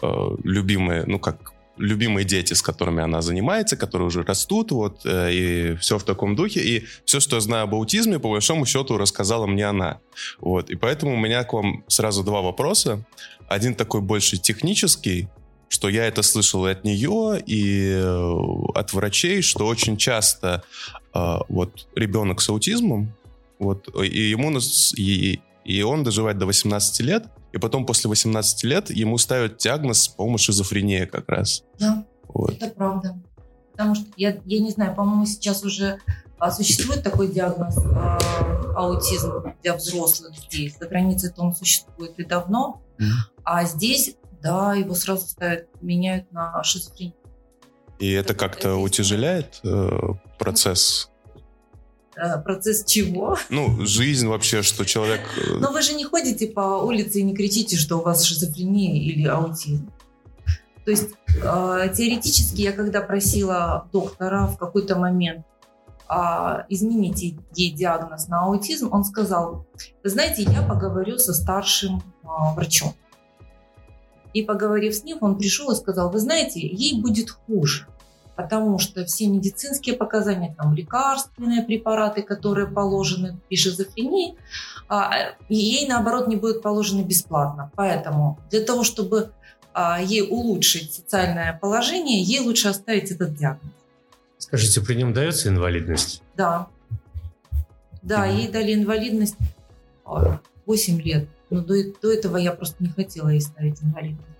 э, 0.00 0.28
любимые, 0.42 1.04
ну 1.06 1.18
как 1.18 1.52
любимые 1.76 2.24
дети, 2.24 2.54
с 2.54 2.62
которыми 2.62 3.02
она 3.02 3.22
занимается, 3.22 3.76
которые 3.76 4.06
уже 4.06 4.22
растут, 4.22 4.72
вот, 4.72 5.00
э, 5.04 5.32
и 5.32 5.76
все 5.76 5.98
в 5.98 6.04
таком 6.04 6.36
духе. 6.36 6.60
И 6.60 6.86
все, 7.04 7.20
что 7.20 7.36
я 7.36 7.40
знаю 7.40 7.64
об 7.64 7.74
аутизме, 7.74 8.18
по 8.18 8.30
большому 8.30 8.66
счету, 8.66 8.98
рассказала 8.98 9.46
мне 9.46 9.66
она. 9.66 9.98
Вот, 10.40 10.70
и 10.70 10.76
поэтому 10.76 11.14
у 11.14 11.18
меня 11.18 11.44
к 11.44 11.52
вам 11.52 11.84
сразу 11.88 12.22
два 12.22 12.42
вопроса. 12.42 13.04
Один 13.48 13.74
такой 13.74 14.00
больше 14.00 14.36
технический, 14.36 15.28
что 15.68 15.88
я 15.88 16.06
это 16.06 16.22
слышал 16.22 16.66
и 16.66 16.70
от 16.70 16.84
нее, 16.84 17.42
и 17.44 17.92
э, 17.94 18.32
от 18.74 18.92
врачей, 18.92 19.42
что 19.42 19.66
очень 19.66 19.96
часто 19.96 20.62
э, 21.14 21.36
вот 21.48 21.88
ребенок 21.94 22.42
с 22.42 22.48
аутизмом, 22.50 23.14
вот, 23.58 23.88
и 24.02 24.30
ему, 24.30 24.58
и, 24.96 25.40
и 25.64 25.82
он 25.82 26.02
доживает 26.04 26.36
до 26.36 26.46
18 26.46 27.00
лет, 27.00 27.24
и 27.52 27.58
потом 27.58 27.86
после 27.86 28.08
18 28.08 28.64
лет 28.64 28.90
ему 28.90 29.18
ставят 29.18 29.58
диагноз, 29.58 30.08
по-моему, 30.08 30.38
шизофрения 30.38 31.06
как 31.06 31.28
раз. 31.28 31.64
Да, 31.78 32.04
вот. 32.28 32.52
это 32.52 32.68
правда. 32.68 33.20
Потому 33.72 33.94
что, 33.94 34.06
я, 34.16 34.38
я 34.44 34.60
не 34.60 34.70
знаю, 34.70 34.94
по-моему, 34.94 35.26
сейчас 35.26 35.64
уже 35.64 35.98
а, 36.38 36.50
существует 36.50 37.02
такой 37.02 37.28
диагноз 37.28 37.76
а, 37.78 38.18
аутизм 38.74 39.54
для 39.62 39.76
взрослых 39.76 40.34
здесь. 40.36 40.76
За 40.78 40.88
границей 40.88 41.32
он 41.36 41.54
существует 41.54 42.18
и 42.18 42.24
давно. 42.24 42.82
Mm-hmm. 42.98 43.04
А 43.44 43.64
здесь, 43.64 44.16
да, 44.42 44.74
его 44.74 44.94
сразу 44.94 45.26
ставят, 45.26 45.68
меняют 45.80 46.30
на 46.32 46.62
шизофрению. 46.62 47.16
И 47.98 48.10
это 48.10 48.34
как-то 48.34 48.76
утяжеляет 48.76 49.60
э, 49.62 49.88
процесс 50.38 51.11
Э, 51.11 51.11
процесс 52.44 52.84
чего? 52.84 53.38
Ну, 53.48 53.84
жизнь 53.86 54.26
вообще, 54.26 54.62
что 54.62 54.84
человек... 54.84 55.20
Э, 55.36 55.54
Но 55.60 55.72
вы 55.72 55.82
же 55.82 55.94
не 55.94 56.04
ходите 56.04 56.46
по 56.46 56.82
улице 56.82 57.20
и 57.20 57.22
не 57.22 57.34
кричите, 57.34 57.76
что 57.76 57.98
у 57.98 58.02
вас 58.02 58.22
шизофрения 58.24 59.02
или 59.02 59.26
аутизм. 59.26 59.90
То 60.84 60.90
есть 60.90 61.10
э, 61.28 61.88
теоретически 61.94 62.60
я 62.60 62.72
когда 62.72 63.00
просила 63.00 63.88
доктора 63.92 64.46
в 64.46 64.58
какой-то 64.58 64.98
момент 64.98 65.46
э, 66.08 66.14
изменить 66.68 67.36
ей 67.54 67.70
диагноз 67.70 68.28
на 68.28 68.42
аутизм, 68.42 68.88
он 68.92 69.04
сказал, 69.04 69.66
вы 70.02 70.10
знаете, 70.10 70.42
я 70.42 70.62
поговорю 70.62 71.18
со 71.18 71.32
старшим 71.34 72.02
э, 72.24 72.26
врачом. 72.54 72.94
И 74.34 74.42
поговорив 74.42 74.94
с 74.94 75.04
ним, 75.04 75.18
он 75.20 75.36
пришел 75.36 75.70
и 75.70 75.76
сказал, 75.76 76.10
вы 76.10 76.18
знаете, 76.18 76.60
ей 76.60 77.00
будет 77.00 77.30
хуже 77.30 77.86
потому 78.42 78.78
что 78.78 79.04
все 79.04 79.26
медицинские 79.28 79.96
показания, 79.96 80.54
там 80.58 80.74
лекарственные 80.74 81.62
препараты, 81.62 82.22
которые 82.22 82.66
положены 82.66 83.38
при 83.48 83.56
шизофрении, 83.56 84.36
а, 84.88 85.34
ей 85.48 85.86
наоборот 85.88 86.28
не 86.28 86.36
будут 86.36 86.62
положены 86.62 87.02
бесплатно. 87.02 87.70
Поэтому 87.76 88.38
для 88.50 88.64
того, 88.64 88.84
чтобы 88.84 89.30
а, 89.72 90.00
ей 90.02 90.22
улучшить 90.22 90.92
социальное 90.92 91.58
положение, 91.60 92.22
ей 92.22 92.40
лучше 92.40 92.68
оставить 92.68 93.10
этот 93.10 93.34
диагноз. 93.34 93.72
Скажите, 94.38 94.80
при 94.80 94.94
нем 94.94 95.12
дается 95.12 95.48
инвалидность? 95.48 96.22
Да. 96.36 96.66
Да, 98.02 98.26
ей 98.26 98.48
дали 98.48 98.74
инвалидность 98.74 99.36
8 100.04 100.98
а, 100.98 101.02
лет. 101.02 101.28
Но 101.50 101.60
до, 101.60 101.74
до 102.02 102.12
этого 102.12 102.36
я 102.38 102.52
просто 102.52 102.82
не 102.82 102.88
хотела 102.88 103.28
ей 103.28 103.40
ставить 103.40 103.82
инвалидность 103.82 104.31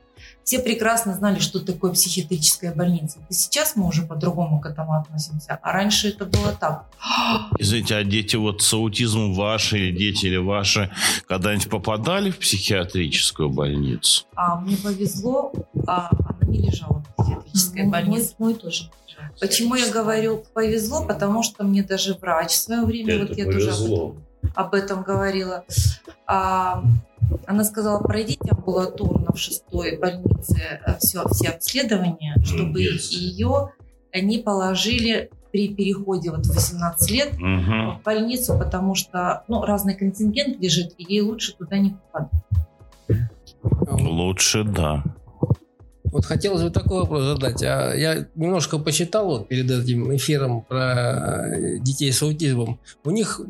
все 0.45 0.59
прекрасно 0.59 1.15
знали, 1.15 1.39
что 1.39 1.61
такое 1.61 1.93
психиатрическая 1.93 2.75
больница. 2.75 3.19
И 3.29 3.35
сейчас 3.35 3.77
мы 3.77 3.87
уже 3.87 4.03
по-другому 4.03 4.61
к 4.61 4.67
этому 4.67 4.95
относимся. 4.95 5.59
А 5.63 5.73
раньше 5.73 6.09
это 6.09 6.25
было 6.25 6.53
так. 6.53 6.87
Извините, 7.59 7.97
а 7.97 8.05
дети 8.05 8.37
вот 8.37 8.63
с 8.63 8.73
аутизмом 8.73 9.35
ваши, 9.35 9.93
дети 9.93 10.27
или 10.27 10.37
ваши, 10.37 10.91
когда-нибудь 11.27 11.71
попадали 11.71 12.31
в 12.31 12.39
психиатрическую 12.39 13.51
больницу? 13.51 14.25
А 14.35 14.61
мне 14.61 14.77
повезло, 14.77 15.53
а 15.87 16.11
она 16.11 16.51
не 16.51 16.59
лежала 16.59 17.05
в 17.17 17.23
психиатрической 17.23 17.87
больнице. 17.87 18.35
Мой, 18.39 18.53
мой 18.53 18.61
тоже. 18.61 18.91
Почему 19.41 19.75
я 19.77 19.91
говорю 19.91 20.45
повезло? 20.53 21.05
Потому 21.07 21.43
что 21.43 21.65
мне 21.65 21.83
даже 21.83 22.15
врач 22.15 22.51
в 22.51 22.57
свое 22.57 22.83
время, 22.85 23.15
это 23.15 23.27
вот 23.27 23.39
я 23.39 23.45
повезло. 23.47 23.97
тоже 23.97 24.23
об 24.55 24.75
этом 24.75 25.03
говорила. 25.03 25.65
А, 26.27 26.83
она 27.47 27.65
сказала, 27.65 28.03
пройдите 28.03 28.51
амбулаторно 28.51 29.33
в 29.33 29.39
шестой 29.39 29.99
больнице 29.99 30.81
все, 31.01 31.27
все 31.29 31.49
обследования, 31.49 32.35
чтобы 32.45 32.81
ее 32.81 33.73
не 34.15 34.39
положили 34.39 35.31
при 35.53 35.69
переходе 35.69 36.31
вот 36.31 36.47
в 36.47 36.55
18 36.55 37.11
лет 37.11 37.35
угу. 37.35 37.43
в 37.43 38.01
больницу, 38.05 38.59
потому 38.59 38.95
что 38.95 39.45
ну, 39.49 39.63
разный 39.65 39.95
контингент 39.95 40.59
лежит, 40.61 40.95
и 40.97 41.05
ей 41.05 41.21
лучше 41.21 41.55
туда 41.55 41.79
не 41.79 41.91
попадать. 41.91 42.31
Лучше, 44.01 44.65
да. 44.65 45.05
Вот 46.05 46.27
хотелось 46.27 46.63
бы 46.63 46.71
такой 46.71 47.01
вопрос 47.01 47.25
задать. 47.25 47.63
А 47.63 47.95
я 47.95 48.27
немножко 48.35 48.79
почитал 48.79 49.27
вот 49.27 49.49
перед 49.49 49.71
этим 49.71 50.15
эфиром 50.15 50.63
про 50.63 51.47
э, 51.47 51.79
детей 51.79 52.13
с 52.13 52.23
аутизмом. 52.23 52.79
У 53.05 53.11
них 53.11 53.41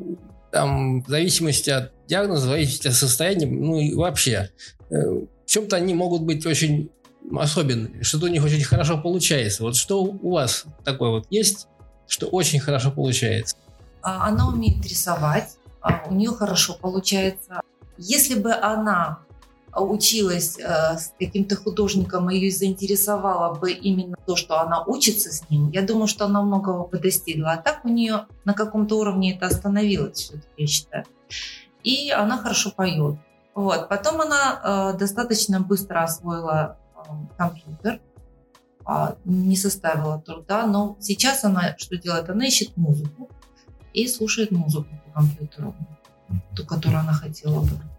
там 0.53 1.03
в 1.03 1.09
зависимости 1.09 1.71
от 1.71 1.93
диагноза, 2.07 2.47
в 2.47 2.51
зависимости 2.51 2.89
от 2.89 2.95
состояния, 2.95 3.47
ну 3.47 3.81
и 3.81 3.95
вообще, 3.95 4.51
э, 4.91 4.95
в 4.95 5.27
чем-то 5.47 5.77
они 5.77 5.95
могут 5.95 6.23
быть 6.23 6.45
очень 6.47 6.91
особенными, 7.35 8.03
что-то 8.03 8.27
у 8.27 8.29
них 8.29 8.45
очень 8.45 8.63
хорошо 8.63 8.99
получается. 8.99 9.63
Вот 9.63 9.77
что 9.77 10.03
у 10.03 10.33
вас 10.33 10.67
такое 10.85 11.11
вот 11.11 11.27
есть, 11.31 11.69
что 12.07 12.27
очень 12.27 12.61
хорошо 12.61 12.91
получается? 12.91 13.57
А, 14.03 14.29
Она 14.29 14.49
умеет 14.49 14.85
рисовать, 14.85 15.57
а, 15.81 16.03
у 16.09 16.15
нее 16.15 16.31
хорошо 16.33 16.77
получается. 16.79 17.61
Если 17.97 18.35
бы 18.35 18.53
она 18.53 19.21
училась 19.75 20.59
э, 20.59 20.99
с 20.99 21.15
каким-то 21.19 21.57
художником, 21.57 22.29
и 22.31 22.37
ее 22.37 22.51
заинтересовало 22.51 23.55
бы 23.55 23.73
именно 23.73 24.17
то, 24.27 24.37
что 24.37 24.61
она 24.61 24.85
учится 24.85 25.31
с 25.31 25.49
ним, 25.49 25.71
я 25.71 25.83
думаю, 25.83 26.07
что 26.07 26.27
она 26.27 26.43
многого 26.43 26.87
бы 26.87 26.99
достигла. 26.99 27.53
А 27.53 27.57
так 27.57 27.85
у 27.85 27.89
нее 27.89 28.27
на 28.45 28.55
каком-то 28.55 28.99
уровне 28.99 29.35
это 29.35 29.47
остановилось 29.47 30.19
все-таки, 30.19 30.47
я 30.57 30.67
считаю. 30.67 31.05
И 31.83 32.11
она 32.11 32.39
хорошо 32.39 32.71
поет. 32.71 33.17
Вот. 33.55 33.89
Потом 33.89 34.21
она 34.21 34.93
э, 34.95 34.99
достаточно 34.99 35.61
быстро 35.61 36.03
освоила 36.03 36.79
э, 36.95 37.01
компьютер, 37.37 38.01
а, 38.85 39.17
не 39.25 39.57
составила 39.57 40.21
труда, 40.21 40.67
но 40.67 40.97
сейчас 41.01 41.45
она 41.45 41.77
что 41.79 41.97
делает? 41.97 42.29
Она 42.29 42.47
ищет 42.47 42.77
музыку 42.77 43.31
и 43.93 44.09
слушает 44.09 44.51
музыку 44.51 44.89
по 45.07 45.21
компьютеру, 45.21 45.75
ту, 46.57 46.67
которую 46.67 47.01
она 47.01 47.13
хотела 47.13 47.61
бы. 47.61 47.92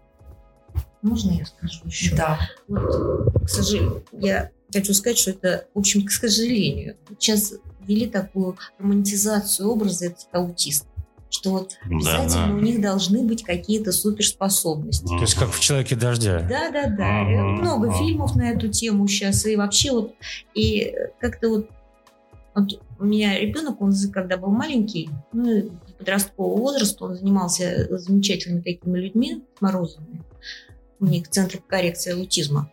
Можно 1.04 1.32
я 1.32 1.44
скажу 1.44 1.80
еще? 1.84 2.16
Да. 2.16 2.38
Вот, 2.66 3.30
к 3.44 3.48
сожалению, 3.48 4.02
я 4.10 4.50
хочу 4.72 4.94
сказать, 4.94 5.18
что 5.18 5.32
это, 5.32 5.66
в 5.74 5.78
общем, 5.78 6.06
к 6.06 6.10
сожалению, 6.10 6.96
сейчас 7.18 7.52
ввели 7.86 8.06
такую 8.06 8.56
романтизацию 8.78 9.68
образа 9.68 10.06
этих 10.06 10.26
аутистов, 10.32 10.88
что 11.28 11.50
вот 11.50 11.76
Да, 11.84 11.94
обязательно 11.94 12.46
да. 12.46 12.54
у 12.54 12.60
них 12.60 12.80
должны 12.80 13.22
быть 13.22 13.44
какие-то 13.44 13.92
суперспособности. 13.92 15.06
То 15.06 15.20
есть 15.20 15.34
как 15.34 15.50
в 15.50 15.60
«Человеке 15.60 15.94
дождя». 15.94 16.40
Да, 16.40 16.70
да, 16.70 16.86
да. 16.86 17.20
Ага, 17.20 17.42
Много 17.60 17.92
фильмов 17.92 18.34
на 18.34 18.50
эту 18.52 18.68
тему 18.68 19.06
сейчас. 19.06 19.44
И 19.44 19.56
вообще 19.56 19.92
вот, 19.92 20.14
и 20.54 20.94
как-то 21.20 21.50
вот, 21.50 21.68
вот 22.54 22.80
у 22.98 23.04
меня 23.04 23.38
ребенок, 23.38 23.82
он 23.82 23.92
когда 24.10 24.38
был 24.38 24.48
маленький, 24.48 25.10
ну, 25.34 25.70
подросткового 25.98 26.58
возраста, 26.58 27.04
он 27.04 27.16
занимался 27.16 27.88
замечательными 27.98 28.62
такими 28.62 28.98
людьми, 28.98 29.44
Морозовыми. 29.60 30.22
У 31.00 31.06
них 31.06 31.28
Центр 31.28 31.60
коррекции 31.66 32.12
аутизма. 32.12 32.70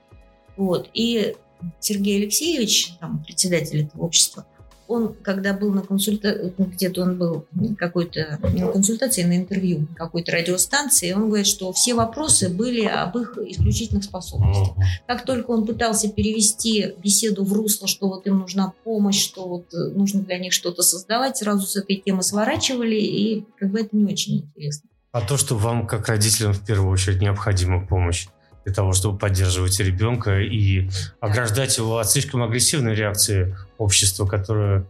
Вот. 0.58 0.90
И 0.94 1.36
Сергей 1.80 2.22
Алексеевич, 2.22 2.94
там, 3.00 3.24
председатель 3.24 3.84
этого 3.86 4.04
общества, 4.04 4.46
он, 4.92 5.14
когда 5.14 5.54
был 5.54 5.72
на 5.72 5.82
консультации, 5.82 6.54
где-то 6.58 7.04
он 7.04 7.18
был 7.18 7.46
какой-то, 7.78 8.40
на 8.42 8.68
консультации, 8.72 9.24
на 9.24 9.38
интервью 9.38 9.88
какой-то 9.96 10.34
радиостанции, 10.34 11.14
он 11.14 11.28
говорит, 11.28 11.48
что 11.48 11.72
все 11.72 11.94
вопросы 11.94 12.50
были 12.50 12.84
об 12.84 13.18
их 13.18 13.38
исключительных 13.38 14.04
способностях. 14.04 14.76
Как 15.08 15.26
только 15.26 15.52
он 15.52 15.66
пытался 15.66 16.10
перевести 16.10 16.94
беседу 17.02 17.46
в 17.46 17.54
русло, 17.54 17.88
что 17.88 18.08
вот 18.08 18.28
им 18.28 18.40
нужна 18.40 18.74
помощь, 18.84 19.22
что 19.22 19.48
вот 19.48 19.74
э, 19.74 19.78
нужно 19.96 20.22
для 20.22 20.38
них 20.38 20.52
что-то 20.52 20.84
создавать, 20.84 21.38
сразу 21.38 21.66
с 21.66 21.78
этой 21.78 21.96
темы 21.96 22.22
сворачивали, 22.22 22.96
и 22.96 23.46
как 23.58 23.72
бы 23.72 23.80
это 23.80 23.96
не 23.96 24.04
очень 24.06 24.40
интересно. 24.40 24.91
А 25.12 25.22
то, 25.22 25.36
что 25.38 25.58
вам, 25.58 25.88
как 25.88 26.08
родителям, 26.08 26.54
в 26.54 26.66
первую 26.66 26.90
очередь 26.90 27.22
необходима 27.22 27.86
помощь 27.86 28.28
для 28.64 28.74
того, 28.74 28.94
чтобы 28.94 29.18
поддерживать 29.18 29.78
ребенка 29.80 30.40
и 30.40 30.90
ограждать 31.20 31.78
его 31.78 31.98
от 31.98 32.10
слишком 32.10 32.44
агрессивной 32.44 32.96
реакции 32.96 33.58
общества, 33.78 34.26
которое 34.26 34.86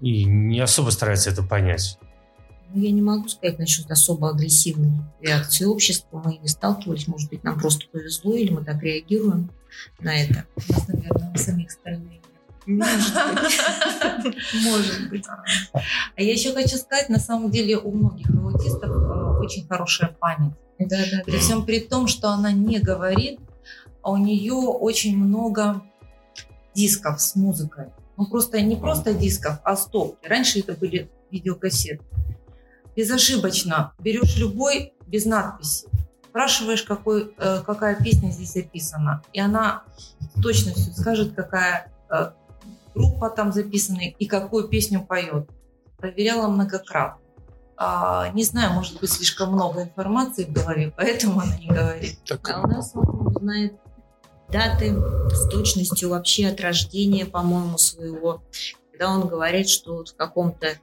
и 0.00 0.24
не 0.24 0.60
особо 0.60 0.90
старается 0.90 1.30
это 1.30 1.42
понять. 1.42 1.98
Ну, 2.72 2.82
я 2.82 2.92
не 2.92 3.02
могу 3.02 3.28
сказать 3.28 3.58
насчет 3.58 3.90
особо 3.90 4.30
агрессивной 4.30 4.92
реакции 5.20 5.64
общества. 5.64 6.22
Мы 6.24 6.36
не 6.36 6.48
сталкивались, 6.48 7.08
может 7.08 7.30
быть, 7.30 7.42
нам 7.42 7.58
просто 7.58 7.86
повезло, 7.90 8.34
или 8.34 8.52
мы 8.52 8.62
так 8.62 8.82
реагируем 8.82 9.50
на 9.98 10.14
это. 10.16 10.44
У 10.54 10.72
нас, 10.72 10.86
наверное, 10.86 11.32
у 11.34 11.38
самих 11.38 11.70
стальные. 11.72 12.17
Может 14.64 15.08
быть. 15.08 15.24
А 15.26 16.22
я 16.22 16.32
еще 16.32 16.52
хочу 16.52 16.76
сказать, 16.76 17.08
на 17.08 17.18
самом 17.18 17.50
деле 17.50 17.78
у 17.78 17.90
многих 17.90 18.28
аутистов 18.28 18.90
э, 18.90 19.38
очень 19.40 19.66
хорошая 19.66 20.14
память. 20.20 20.52
Да, 20.78 20.98
да, 21.10 21.22
При 21.24 21.38
всем 21.38 21.64
при 21.64 21.80
том, 21.80 22.06
что 22.08 22.28
она 22.28 22.52
не 22.52 22.78
говорит, 22.78 23.40
а 24.02 24.10
у 24.10 24.18
нее 24.18 24.52
очень 24.52 25.16
много 25.16 25.82
дисков 26.74 27.22
с 27.22 27.34
музыкой. 27.36 27.86
Ну 28.18 28.26
просто 28.26 28.60
не 28.60 28.76
просто 28.76 29.14
дисков, 29.14 29.60
а 29.64 29.74
стопки. 29.74 30.28
Раньше 30.28 30.60
это 30.60 30.74
были 30.74 31.10
видеокассеты. 31.30 32.04
Безошибочно 32.94 33.94
берешь 33.98 34.36
любой 34.36 34.92
без 35.06 35.24
надписи, 35.24 35.86
спрашиваешь, 36.28 36.82
какой, 36.82 37.34
э, 37.38 37.62
какая 37.64 37.94
песня 37.94 38.30
здесь 38.30 38.56
описана, 38.56 39.22
и 39.32 39.40
она 39.40 39.84
с 40.20 40.42
точностью 40.42 40.92
скажет, 40.92 41.32
какая 41.34 41.90
э, 42.10 42.32
группа 42.94 43.30
там 43.30 43.52
записана 43.52 44.00
и 44.00 44.26
какую 44.26 44.68
песню 44.68 45.04
поет. 45.04 45.48
Проверяла 45.98 46.48
многократно. 46.48 47.20
А, 47.76 48.30
не 48.30 48.42
знаю, 48.42 48.72
может 48.72 49.00
быть, 49.00 49.10
слишком 49.10 49.52
много 49.52 49.82
информации 49.84 50.44
в 50.44 50.52
голове, 50.52 50.92
поэтому 50.96 51.40
она 51.40 51.56
не 51.56 51.68
говорит. 51.68 52.18
Так, 52.26 52.48
А 52.50 52.62
у 52.62 52.66
нас 52.66 52.90
он 52.94 53.34
знает 53.38 53.74
даты 54.48 54.96
с 55.30 55.48
точностью 55.48 56.10
вообще 56.10 56.48
от 56.48 56.60
рождения, 56.60 57.24
по-моему, 57.24 57.78
своего. 57.78 58.42
Когда 58.90 59.10
он 59.10 59.28
говорит, 59.28 59.68
что 59.68 59.96
вот 59.96 60.08
в 60.08 60.16
каком-то... 60.16 60.74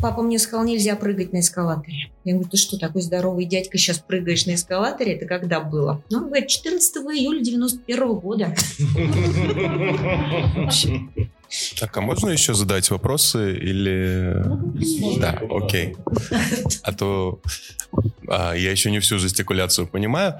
Папа 0.00 0.22
мне 0.22 0.38
сказал, 0.38 0.64
нельзя 0.64 0.96
прыгать 0.96 1.32
на 1.32 1.40
эскалаторе. 1.40 2.10
Я 2.24 2.34
говорю, 2.34 2.50
ты 2.50 2.56
что, 2.56 2.78
такой 2.78 3.02
здоровый 3.02 3.44
дядька, 3.44 3.78
сейчас 3.78 3.98
прыгаешь 3.98 4.46
на 4.46 4.54
эскалаторе? 4.54 5.14
Это 5.14 5.26
когда 5.26 5.60
было? 5.60 6.02
Ну, 6.10 6.18
он 6.18 6.26
говорит, 6.26 6.48
14 6.48 6.96
июля 6.96 7.42
91 7.42 8.14
года. 8.14 8.54
так, 11.80 11.96
а 11.96 12.00
можно 12.00 12.30
еще 12.30 12.54
задать 12.54 12.90
вопросы 12.90 13.56
или... 13.56 14.44
Да, 15.18 15.40
окей. 15.50 15.96
А 16.82 16.92
то 16.92 17.40
а, 18.28 18.52
я 18.52 18.70
еще 18.70 18.90
не 18.90 19.00
всю 19.00 19.18
жестикуляцию 19.18 19.86
понимаю. 19.86 20.38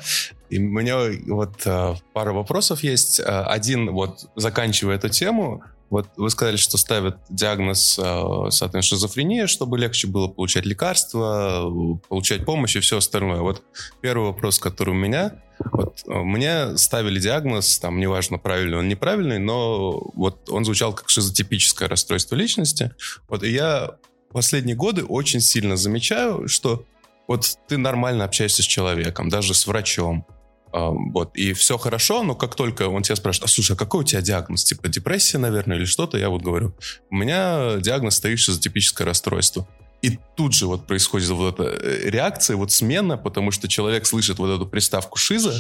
И 0.51 0.59
у 0.59 0.63
меня 0.63 0.99
вот 1.27 1.63
а, 1.67 1.97
пара 2.13 2.33
вопросов 2.33 2.83
есть. 2.83 3.21
А, 3.21 3.45
Один, 3.47 3.93
вот 3.93 4.29
заканчивая 4.37 4.97
эту 4.97 5.09
тему, 5.09 5.63
вот 5.91 6.09
вы 6.17 6.29
сказали, 6.31 6.57
что 6.57 6.77
ставят 6.77 7.19
диагноз, 7.31 7.99
а, 7.99 8.51
соответственно, 8.51 8.99
шизофрения, 8.99 9.47
чтобы 9.47 9.79
легче 9.79 10.07
было 10.07 10.29
получать 10.29 10.67
лекарства, 10.67 11.71
получать 12.09 12.45
помощь 12.45 12.77
и 12.77 12.81
все 12.81 12.99
остальное. 12.99 13.41
Вот 13.41 13.63
первый 14.01 14.27
вопрос, 14.27 14.59
который 14.59 14.91
у 14.91 14.95
меня. 14.95 15.43
Вот 15.73 16.05
а, 16.07 16.23
мне 16.23 16.77
ставили 16.77 17.19
диагноз, 17.19 17.79
там, 17.79 18.01
неважно, 18.01 18.39
правильный 18.39 18.79
он, 18.79 18.89
неправильный, 18.89 19.39
но 19.39 20.11
вот 20.15 20.51
он 20.51 20.65
звучал 20.65 20.93
как 20.93 21.09
шизотипическое 21.09 21.89
расстройство 21.89 22.35
личности. 22.35 22.93
Вот 23.29 23.43
и 23.43 23.51
я 23.51 23.97
последние 24.33 24.77
годы 24.77 25.05
очень 25.05 25.41
сильно 25.41 25.77
замечаю, 25.77 26.49
что 26.49 26.85
вот 27.27 27.59
ты 27.67 27.79
нормально 27.79 28.25
общаешься 28.25 28.63
с 28.63 28.67
человеком, 28.67 29.29
даже 29.29 29.55
с 29.55 29.67
врачом, 29.67 30.27
вот, 30.73 31.37
и 31.37 31.53
все 31.53 31.79
хорошо, 31.79 32.23
но 32.23 32.35
как 32.35 32.55
только 32.55 32.89
он 32.89 33.03
тебя 33.03 33.17
спрашивает, 33.17 33.51
а 33.51 33.53
слушай, 33.53 33.73
а 33.73 33.77
какой 33.77 34.01
у 34.01 34.05
тебя 34.05 34.21
диагноз? 34.21 34.65
Типа 34.65 34.89
депрессия, 34.89 35.39
наверное, 35.39 35.77
или 35.77 35.85
что-то? 35.85 36.19
Я 36.19 36.29
вот 36.29 36.43
говорю, 36.43 36.75
у 37.11 37.17
меня 37.17 37.77
диагноз 37.81 38.17
стоит 38.17 38.39
шизотипическое 38.39 39.07
расстройство. 39.07 39.67
И 40.01 40.17
тут 40.37 40.55
же 40.55 40.67
вот 40.67 40.87
происходит 40.87 41.29
вот 41.31 41.55
эта 41.55 41.65
э, 41.65 42.09
реакция, 42.09 42.57
вот 42.57 42.71
смена, 42.71 43.17
потому 43.17 43.51
что 43.51 43.67
человек 43.67 44.07
слышит 44.07 44.39
вот 44.39 44.49
эту 44.49 44.65
приставку 44.65 45.19
шиза, 45.19 45.53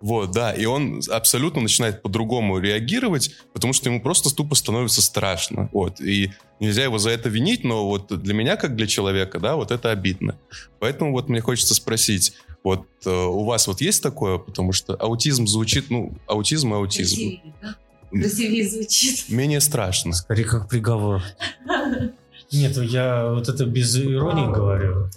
вот, 0.00 0.30
да, 0.30 0.52
и 0.52 0.64
он 0.64 1.02
абсолютно 1.10 1.60
начинает 1.60 2.00
по-другому 2.00 2.58
реагировать, 2.58 3.32
потому 3.52 3.74
что 3.74 3.90
ему 3.90 4.00
просто 4.00 4.34
тупо 4.34 4.54
становится 4.54 5.02
страшно, 5.02 5.68
вот, 5.72 6.00
и 6.00 6.32
нельзя 6.60 6.84
его 6.84 6.96
за 6.96 7.10
это 7.10 7.28
винить, 7.28 7.62
но 7.62 7.86
вот 7.86 8.08
для 8.22 8.32
меня, 8.32 8.56
как 8.56 8.74
для 8.74 8.86
человека, 8.86 9.38
да, 9.38 9.54
вот 9.54 9.70
это 9.70 9.90
обидно. 9.90 10.38
Поэтому 10.78 11.12
вот 11.12 11.28
мне 11.28 11.42
хочется 11.42 11.74
спросить, 11.74 12.32
вот 12.62 12.86
э, 13.04 13.10
у 13.10 13.44
вас 13.44 13.66
вот 13.66 13.82
есть 13.82 14.02
такое, 14.02 14.38
потому 14.38 14.72
что 14.72 14.94
аутизм 14.94 15.46
звучит, 15.46 15.90
ну, 15.90 16.14
аутизм 16.26 16.72
и 16.72 16.76
аутизм. 16.78 17.16
Красивее, 17.16 17.54
да? 17.60 17.74
Красивее 18.10 18.68
звучит. 18.68 19.28
Менее 19.28 19.60
страшно. 19.60 20.14
Скорее, 20.14 20.44
как 20.44 20.70
приговор. 20.70 21.22
Нет, 22.54 22.76
я 22.76 23.30
вот 23.30 23.48
это 23.48 23.64
без 23.66 23.96
иронии 23.98 24.46
говорю. 24.52 25.08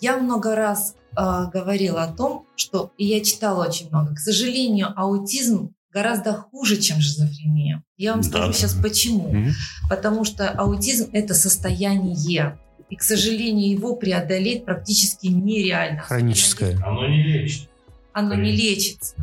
Я 0.00 0.18
много 0.18 0.54
раз 0.54 0.94
э, 1.16 1.46
говорила 1.52 2.02
о 2.02 2.12
том, 2.12 2.46
что, 2.56 2.92
и 2.98 3.06
я 3.06 3.22
читала 3.24 3.66
очень 3.66 3.88
много, 3.88 4.14
к 4.14 4.18
сожалению, 4.18 4.92
аутизм 4.96 5.70
гораздо 5.92 6.34
хуже, 6.34 6.76
чем 6.76 7.00
шизофрения. 7.00 7.82
Я 7.96 8.12
вам 8.12 8.22
Да. 8.22 8.28
скажу 8.28 8.52
сейчас 8.52 8.74
почему. 8.74 9.28
Мгм. 9.32 9.52
Потому 9.88 10.24
что 10.24 10.50
аутизм– 10.50 11.08
это 11.12 11.34
состояние. 11.34 12.58
И, 12.90 12.96
к 12.96 13.02
сожалению, 13.02 13.70
его 13.70 13.96
преодолеть 13.96 14.64
практически 14.64 15.28
нереально. 15.28 16.02
Хроническое. 16.02 16.76
Оно 16.84 17.08
не 17.08 17.22
лечит. 17.22 17.68
Оно 18.12 18.34
не 18.34 18.52
лечится. 18.52 19.14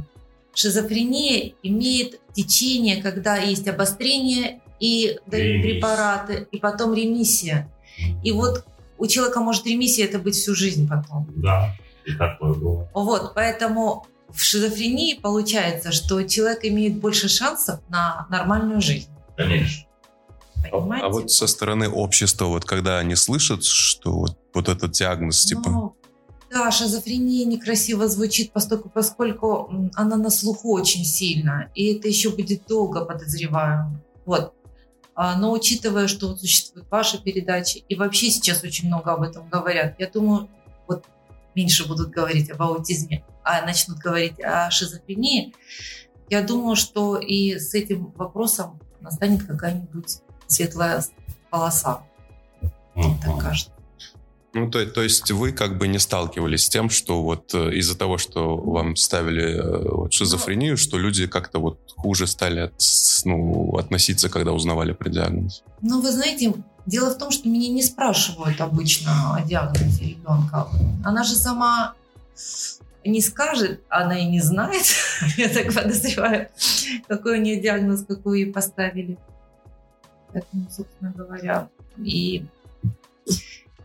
шизофрения 0.54 1.54
имеет 1.64 2.20
течение, 2.34 3.02
когда 3.02 3.38
есть 3.38 3.68
обострение 3.68 4.60
и 4.82 5.18
дают 5.28 5.48
Ремиссия. 5.48 5.62
препараты, 5.62 6.48
и 6.52 6.58
потом 6.58 6.94
ремиссия. 6.94 7.72
И 8.24 8.32
вот 8.32 8.66
у 8.98 9.08
человека 9.08 9.40
может 9.40 9.66
ремиссия 9.66 10.06
это 10.06 10.20
быть 10.20 10.36
всю 10.36 10.56
жизнь 10.56 10.90
потом. 10.90 11.28
Да, 11.36 11.74
и 12.06 12.14
такое 12.16 12.54
было. 12.54 12.90
Вот, 12.94 13.34
поэтому 13.36 14.06
в 14.30 14.42
шизофрении 14.42 15.14
получается, 15.14 15.92
что 15.92 16.22
человек 16.24 16.64
имеет 16.64 17.00
больше 17.00 17.30
шансов 17.30 17.80
на 17.90 18.26
нормальную 18.30 18.82
жизнь. 18.82 19.10
Конечно. 19.38 19.86
Понимаете? 20.72 21.06
А 21.06 21.10
вот 21.10 21.32
со 21.32 21.48
стороны 21.48 21.90
общества, 21.90 22.46
вот 22.46 22.66
когда 22.66 23.00
они 23.00 23.16
слышат, 23.16 23.64
что 23.64 24.12
вот, 24.12 24.38
вот 24.54 24.70
этот 24.70 24.92
диагноз, 24.92 25.46
типа, 25.46 25.70
Ну, 25.70 25.96
да, 26.52 26.70
шизофрения 26.70 27.46
некрасиво 27.46 28.08
звучит, 28.08 28.52
поскольку, 28.52 28.90
поскольку 28.90 29.90
она 29.96 30.18
на 30.18 30.30
слуху 30.30 30.74
очень 30.74 31.06
сильно, 31.06 31.70
и 31.76 31.94
это 31.94 32.08
еще 32.08 32.30
будет 32.30 32.68
долго, 32.68 33.06
подозреваю. 33.06 34.02
Вот. 34.26 34.54
А, 35.24 35.36
Но 35.36 35.52
учитывая, 35.52 36.08
что 36.08 36.30
вот 36.30 36.40
существует 36.40 36.90
ваша 36.90 37.20
передача, 37.20 37.78
и 37.78 37.94
вообще 37.94 38.32
сейчас 38.32 38.64
очень 38.64 38.88
много 38.88 39.14
об 39.14 39.22
этом 39.22 39.48
говорят, 39.48 39.94
я 40.00 40.10
думаю, 40.10 40.50
вот 40.88 41.06
меньше 41.54 41.88
будут 41.88 42.10
говорить 42.10 42.50
об 42.50 42.60
аутизме, 42.64 43.24
а 43.44 43.64
начнут 43.64 44.00
говорить 44.00 44.40
о 44.44 44.72
шизофрении, 44.72 45.54
я 46.32 46.42
думаю, 46.42 46.76
что 46.76 47.18
и 47.18 47.60
с 47.60 47.76
этим 47.76 48.12
вопросом 48.14 48.80
настанет 49.00 49.44
какая-нибудь 49.46 50.22
светлая 50.48 51.04
полоса, 51.52 52.02
так 52.96 53.38
кажется. 53.40 53.74
Ну, 54.54 54.70
то, 54.70 54.86
то 54.86 55.02
есть 55.02 55.32
вы 55.32 55.52
как 55.54 55.78
бы 55.78 55.88
не 55.88 56.00
сталкивались 56.00 56.66
с 56.66 56.70
тем, 56.70 56.90
что 56.90 57.22
вот 57.24 57.54
э, 57.54 57.74
из-за 57.76 57.98
того, 57.98 58.18
что 58.18 58.58
вам 58.58 58.96
ставили 58.96 59.56
э, 59.56 59.90
вот 59.90 60.14
шизофрению, 60.14 60.78
что 60.78 60.98
люди 60.98 61.28
как-то 61.28 61.60
вот 61.60 61.80
хуже 61.96 62.28
стали 62.28 62.60
от- 62.62 62.84
ну, 63.26 63.78
относиться, 63.78 64.30
когда 64.30 64.52
узнавали 64.52 64.92
про 64.94 65.10
диагноз? 65.10 65.64
Ну, 65.82 66.02
вы 66.02 66.12
знаете, 66.12 66.54
дело 66.86 67.12
в 67.12 67.18
том, 67.18 67.32
что 67.32 67.48
меня 67.48 67.70
не 67.70 67.84
спрашивают 67.84 68.60
обычно 68.60 69.36
о 69.36 69.42
диагнозе 69.42 70.04
ребенка. 70.04 70.68
Она 71.04 71.24
же 71.24 71.36
сама 71.36 71.94
не 73.06 73.22
скажет, 73.22 73.82
она 73.90 74.20
и 74.20 74.26
не 74.26 74.42
знает, 74.42 74.84
я 75.38 75.50
так 75.50 75.74
подозреваю, 75.74 76.50
какой 77.08 77.40
у 77.40 77.42
нее 77.42 77.60
диагноз, 77.60 78.06
какой 78.08 78.42
ей 78.42 78.52
поставили. 78.52 79.18
Поэтому, 80.34 80.68
собственно 80.70 81.12
говоря, 81.12 81.70
и, 81.98 82.46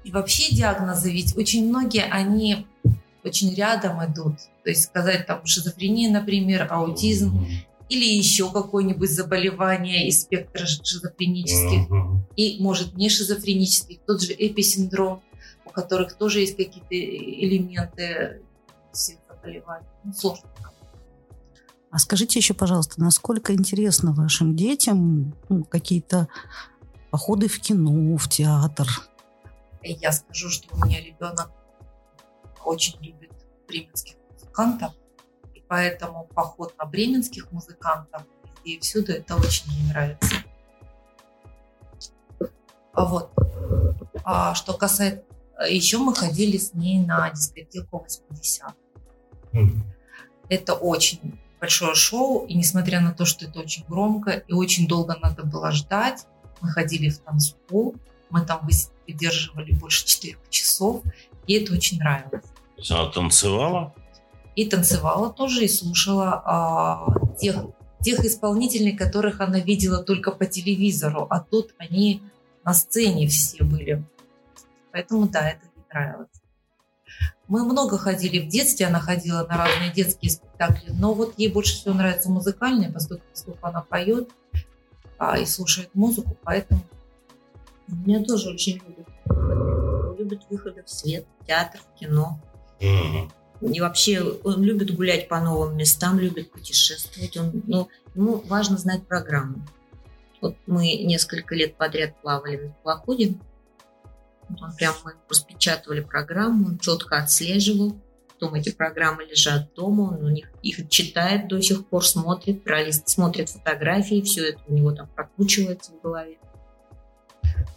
и 0.06 0.12
вообще 0.12 0.54
диагнозы, 0.54 1.10
ведь 1.10 1.36
очень 1.36 1.68
многие, 1.68 2.04
они 2.04 2.64
очень 3.24 3.52
рядом 3.54 4.04
идут. 4.04 4.36
То 4.62 4.70
есть 4.70 4.84
сказать 4.84 5.26
там 5.26 5.44
шизофрения, 5.44 6.08
например, 6.08 6.68
аутизм, 6.70 7.44
или 7.88 8.04
еще 8.04 8.52
какое-нибудь 8.52 9.10
заболевание 9.10 10.06
из 10.06 10.22
спектра 10.22 10.64
шизофренических, 10.64 11.88
и, 12.36 12.62
может, 12.62 12.96
не 12.96 13.08
шизофренических, 13.08 13.98
тот 14.06 14.22
же 14.22 14.32
эписиндром, 14.32 15.22
у 15.64 15.70
которых 15.70 16.16
тоже 16.16 16.40
есть 16.40 16.56
какие-то 16.56 16.94
элементы 16.94 18.42
всех 18.92 19.18
заболеваний. 19.28 19.88
Ну, 20.04 20.12
сложно. 20.12 20.48
А 21.90 21.98
скажите 21.98 22.38
еще, 22.38 22.54
пожалуйста, 22.54 23.00
насколько 23.00 23.52
интересно 23.52 24.12
вашим 24.12 24.54
детям 24.54 25.34
ну, 25.48 25.64
какие-то 25.64 26.28
походы 27.10 27.48
в 27.48 27.58
кино, 27.58 28.16
в 28.16 28.28
театр? 28.28 28.86
И 29.86 29.92
я 29.92 30.10
скажу, 30.10 30.50
что 30.50 30.74
у 30.74 30.84
меня 30.84 31.00
ребенок 31.00 31.52
очень 32.64 32.98
любит 33.00 33.30
бременских 33.68 34.16
музыкантов, 34.32 34.92
и 35.54 35.62
поэтому 35.68 36.24
поход 36.34 36.74
на 36.76 36.86
бременских 36.86 37.52
музыкантов 37.52 38.24
и 38.64 38.80
всюду 38.80 39.12
это 39.12 39.36
очень 39.36 39.70
ей 39.70 39.88
нравится. 39.88 40.34
А 42.92 43.04
Вот. 43.04 43.30
А 44.24 44.54
что 44.54 44.74
касается... 44.74 45.22
Еще 45.68 45.98
мы 45.98 46.14
ходили 46.14 46.58
с 46.58 46.74
ней 46.74 46.98
на 46.98 47.30
дискотеку 47.30 48.00
80 48.00 48.74
Мгм. 49.52 49.84
Это 50.48 50.74
очень 50.74 51.40
большое 51.60 51.94
шоу, 51.94 52.44
и 52.46 52.54
несмотря 52.54 53.00
на 53.00 53.12
то, 53.12 53.24
что 53.24 53.46
это 53.46 53.60
очень 53.60 53.84
громко 53.86 54.32
и 54.32 54.52
очень 54.52 54.88
долго 54.88 55.16
надо 55.22 55.44
было 55.44 55.70
ждать, 55.70 56.26
мы 56.60 56.68
ходили 56.68 57.08
в 57.08 57.20
танцпол, 57.20 57.94
мы 58.30 58.44
там 58.44 58.66
выдерживали 59.06 59.72
больше 59.72 60.06
четырех 60.06 60.38
часов, 60.50 61.02
и 61.46 61.54
это 61.54 61.72
очень 61.72 61.98
нравилось. 61.98 62.42
То 62.42 62.78
есть 62.78 62.90
Она 62.90 63.10
танцевала? 63.10 63.94
И 64.54 64.64
танцевала 64.66 65.30
тоже, 65.32 65.64
и 65.64 65.68
слушала 65.68 66.42
а, 66.44 67.06
тех, 67.38 67.56
тех 68.00 68.24
исполнителей, 68.24 68.96
которых 68.96 69.40
она 69.40 69.60
видела 69.60 70.02
только 70.02 70.30
по 70.30 70.46
телевизору, 70.46 71.26
а 71.28 71.40
тут 71.40 71.74
они 71.78 72.22
на 72.64 72.72
сцене 72.74 73.28
все 73.28 73.64
были. 73.64 74.04
Поэтому 74.92 75.28
да, 75.28 75.50
это 75.50 75.66
ей 75.66 75.84
нравилось. 75.92 76.28
Мы 77.48 77.64
много 77.64 77.96
ходили 77.96 78.40
в 78.40 78.48
детстве, 78.48 78.86
она 78.86 78.98
ходила 78.98 79.46
на 79.46 79.56
разные 79.56 79.92
детские 79.92 80.30
спектакли, 80.30 80.90
но 80.90 81.14
вот 81.14 81.34
ей 81.36 81.52
больше 81.52 81.74
всего 81.74 81.94
нравится 81.94 82.28
музыкальные, 82.30 82.90
поскольку, 82.90 83.24
поскольку 83.30 83.66
она 83.66 83.82
поет 83.82 84.30
а, 85.18 85.38
и 85.38 85.46
слушает 85.46 85.94
музыку, 85.94 86.36
поэтому 86.42 86.82
Меня 87.88 88.22
тоже 88.24 88.50
очень 88.50 88.74
любят 88.86 89.08
выходы. 89.24 90.18
Любят 90.18 90.42
выходы 90.50 90.82
в 90.82 90.90
свет, 90.90 91.26
театр, 91.46 91.80
кино. 91.98 92.40
Мгм. 92.80 93.30
И 93.72 93.80
вообще 93.80 94.20
он 94.20 94.62
любит 94.62 94.94
гулять 94.94 95.28
по 95.28 95.40
новым 95.40 95.76
местам, 95.76 96.18
любит 96.18 96.52
путешествовать. 96.52 97.36
Он, 97.36 97.62
ну, 97.66 97.88
ему 98.14 98.42
важно 98.46 98.76
знать 98.76 99.06
программу. 99.06 99.66
Вот 100.42 100.56
мы 100.66 100.94
несколько 100.96 101.54
лет 101.54 101.76
подряд 101.76 102.20
плавали 102.20 102.56
на 102.56 102.68
теплоходе. 102.68 103.34
Вот 104.48 104.62
Он 104.62 104.76
прям 104.76 104.94
мы 105.04 105.14
распечатывали 105.28 106.00
программу, 106.00 106.66
он 106.68 106.78
четко 106.78 107.18
отслеживал. 107.18 107.96
Потом 108.28 108.54
эти 108.54 108.70
программы 108.70 109.24
лежат 109.24 109.72
дома, 109.74 110.02
он 110.02 110.24
у 110.24 110.28
них 110.28 110.50
их 110.62 110.88
читает 110.90 111.48
до 111.48 111.60
сих 111.62 111.86
пор, 111.86 112.04
смотрит, 112.04 112.62
пролист, 112.62 113.08
смотрит 113.08 113.48
фотографии, 113.48 114.20
все 114.20 114.50
это 114.50 114.60
у 114.68 114.74
него 114.74 114.92
там 114.92 115.08
прокручивается 115.08 115.92
в 115.92 116.02
голове. 116.02 116.36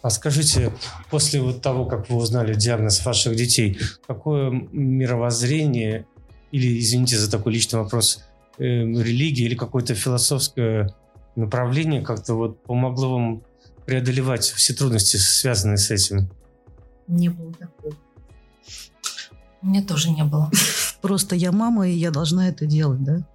А 0.02 0.10
скажите, 0.10 0.72
после 1.10 1.40
вот 1.42 1.60
того, 1.60 1.84
как 1.84 2.08
вы 2.08 2.16
узнали 2.16 2.54
диагноз 2.54 3.04
ваших 3.04 3.36
детей, 3.36 3.78
какое 4.06 4.50
мировоззрение 4.50 6.06
или, 6.52 6.80
извините 6.80 7.18
за 7.18 7.30
такой 7.30 7.52
личный 7.52 7.80
вопрос, 7.80 8.24
э, 8.58 8.64
религия 8.64 9.44
или 9.44 9.54
какое-то 9.54 9.94
философское 9.94 10.94
направление 11.36 12.02
как-то 12.02 12.34
вот 12.34 12.62
помогло 12.62 13.14
вам 13.14 13.42
преодолевать 13.86 14.44
все 14.44 14.74
трудности, 14.74 15.16
связанные 15.16 15.76
с 15.76 15.90
этим? 15.90 16.30
Не 17.06 17.28
было 17.28 17.52
такого. 17.52 17.94
меня 19.62 19.82
тоже 19.82 20.10
не 20.10 20.24
было. 20.24 20.50
Просто 21.02 21.34
я 21.34 21.52
мама, 21.52 21.88
и 21.88 21.92
я 21.92 22.10
должна 22.10 22.48
это 22.48 22.66
делать, 22.66 23.02
да? 23.02 23.26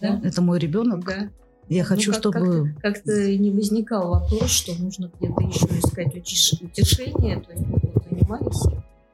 Да? 0.00 0.20
Это 0.22 0.42
мой 0.42 0.58
ребенок. 0.58 1.04
Да. 1.04 1.28
Я 1.68 1.84
хочу, 1.84 2.12
Ну, 2.12 2.16
как- 2.16 2.42
чтобы... 2.42 2.74
Как-то, 2.80 3.02
как-то 3.02 3.36
не 3.36 3.50
возникал 3.50 4.08
вопрос, 4.10 4.50
что 4.50 4.74
нужно 4.74 5.10
где-то 5.18 5.42
еще 5.42 5.66
искать 5.78 6.14
утеш- 6.14 6.64
утешение. 6.64 7.40
То 7.40 7.52
есть 7.52 7.66
мы 7.66 7.78
вот 7.82 8.04
занимались, 8.08 8.62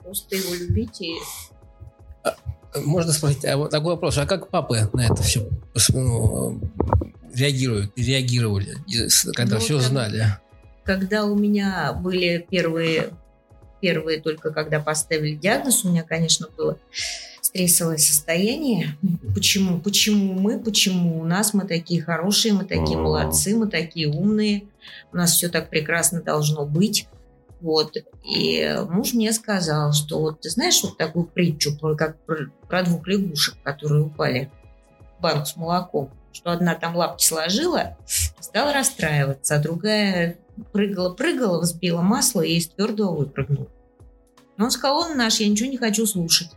просто 0.03 0.37
его 0.37 0.55
любить 0.55 1.01
и 1.01 1.15
Можно 2.85 3.13
спросить, 3.13 3.45
а 3.45 3.57
вот 3.57 3.71
такой 3.71 3.93
вопрос, 3.95 4.19
а 4.19 4.27
как 4.27 4.49
папы 4.49 4.89
на 4.93 5.07
это 5.07 5.23
все 5.23 5.49
ну, 5.93 6.61
реагируют, 7.33 7.93
реагировали, 7.97 8.77
когда 9.35 9.57
Ну, 9.57 9.61
все 9.61 9.79
как- 9.79 9.87
знали? 9.87 10.27
Когда 10.85 11.25
у 11.25 11.35
меня 11.37 11.93
были 11.93 12.45
первые, 12.51 13.11
первые 13.81 14.21
только 14.21 14.51
когда 14.53 14.81
поставили 14.81 15.35
диагноз, 15.35 15.85
у 15.85 15.89
меня, 15.91 16.03
конечно, 16.03 16.49
было 16.57 16.79
стрессовое 17.55 17.99
состояние. 17.99 18.99
Почему? 19.33 19.79
Почему 19.79 20.35
мы? 20.35 20.59
Почему 20.59 21.21
у 21.21 21.25
нас? 21.25 21.55
Мы 21.55 21.65
такие 21.65 22.03
хорошие, 22.03 22.53
мы 22.53 22.65
такие 22.65 22.99
молодцы, 22.99 23.55
мы 23.57 23.69
такие 23.69 24.09
умные. 24.09 24.65
У 25.13 25.17
нас 25.17 25.35
все 25.35 25.49
так 25.49 25.71
прекрасно 25.71 26.21
должно 26.21 26.67
быть. 26.67 27.07
Вот. 27.61 27.97
И 28.25 28.77
муж 28.91 29.15
мне 29.15 29.33
сказал, 29.33 29.93
что 29.93 30.19
вот 30.19 30.41
ты 30.41 30.51
знаешь 30.51 30.83
вот 30.83 30.99
такую 30.99 31.27
притчу, 31.27 31.79
про- 31.79 31.95
как 31.95 32.19
про, 32.27 32.51
про 32.69 32.83
двух 32.83 33.07
лягушек, 33.07 33.55
которые 33.63 34.03
упали 34.03 34.51
в 35.17 35.23
банк 35.23 35.47
с 35.47 35.55
молоком, 35.57 36.11
что 36.33 36.51
одна 36.51 36.75
там 36.75 36.97
лапки 36.97 37.25
сложила, 37.25 37.97
стала 38.41 38.73
расстраиваться, 38.73 39.55
а 39.55 39.63
другая 39.63 40.39
прыгала-прыгала, 40.73 41.61
взбила 41.61 42.03
масло 42.03 42.41
и 42.41 42.57
из 42.57 42.67
твердого 42.67 43.15
выпрыгнула. 43.15 43.69
Но 44.57 44.65
он 44.65 44.71
сказал, 44.73 44.99
он 44.99 45.17
наш, 45.17 45.39
я 45.39 45.49
ничего 45.49 45.71
не 45.71 45.79
хочу 45.79 46.05
слушать. 46.05 46.49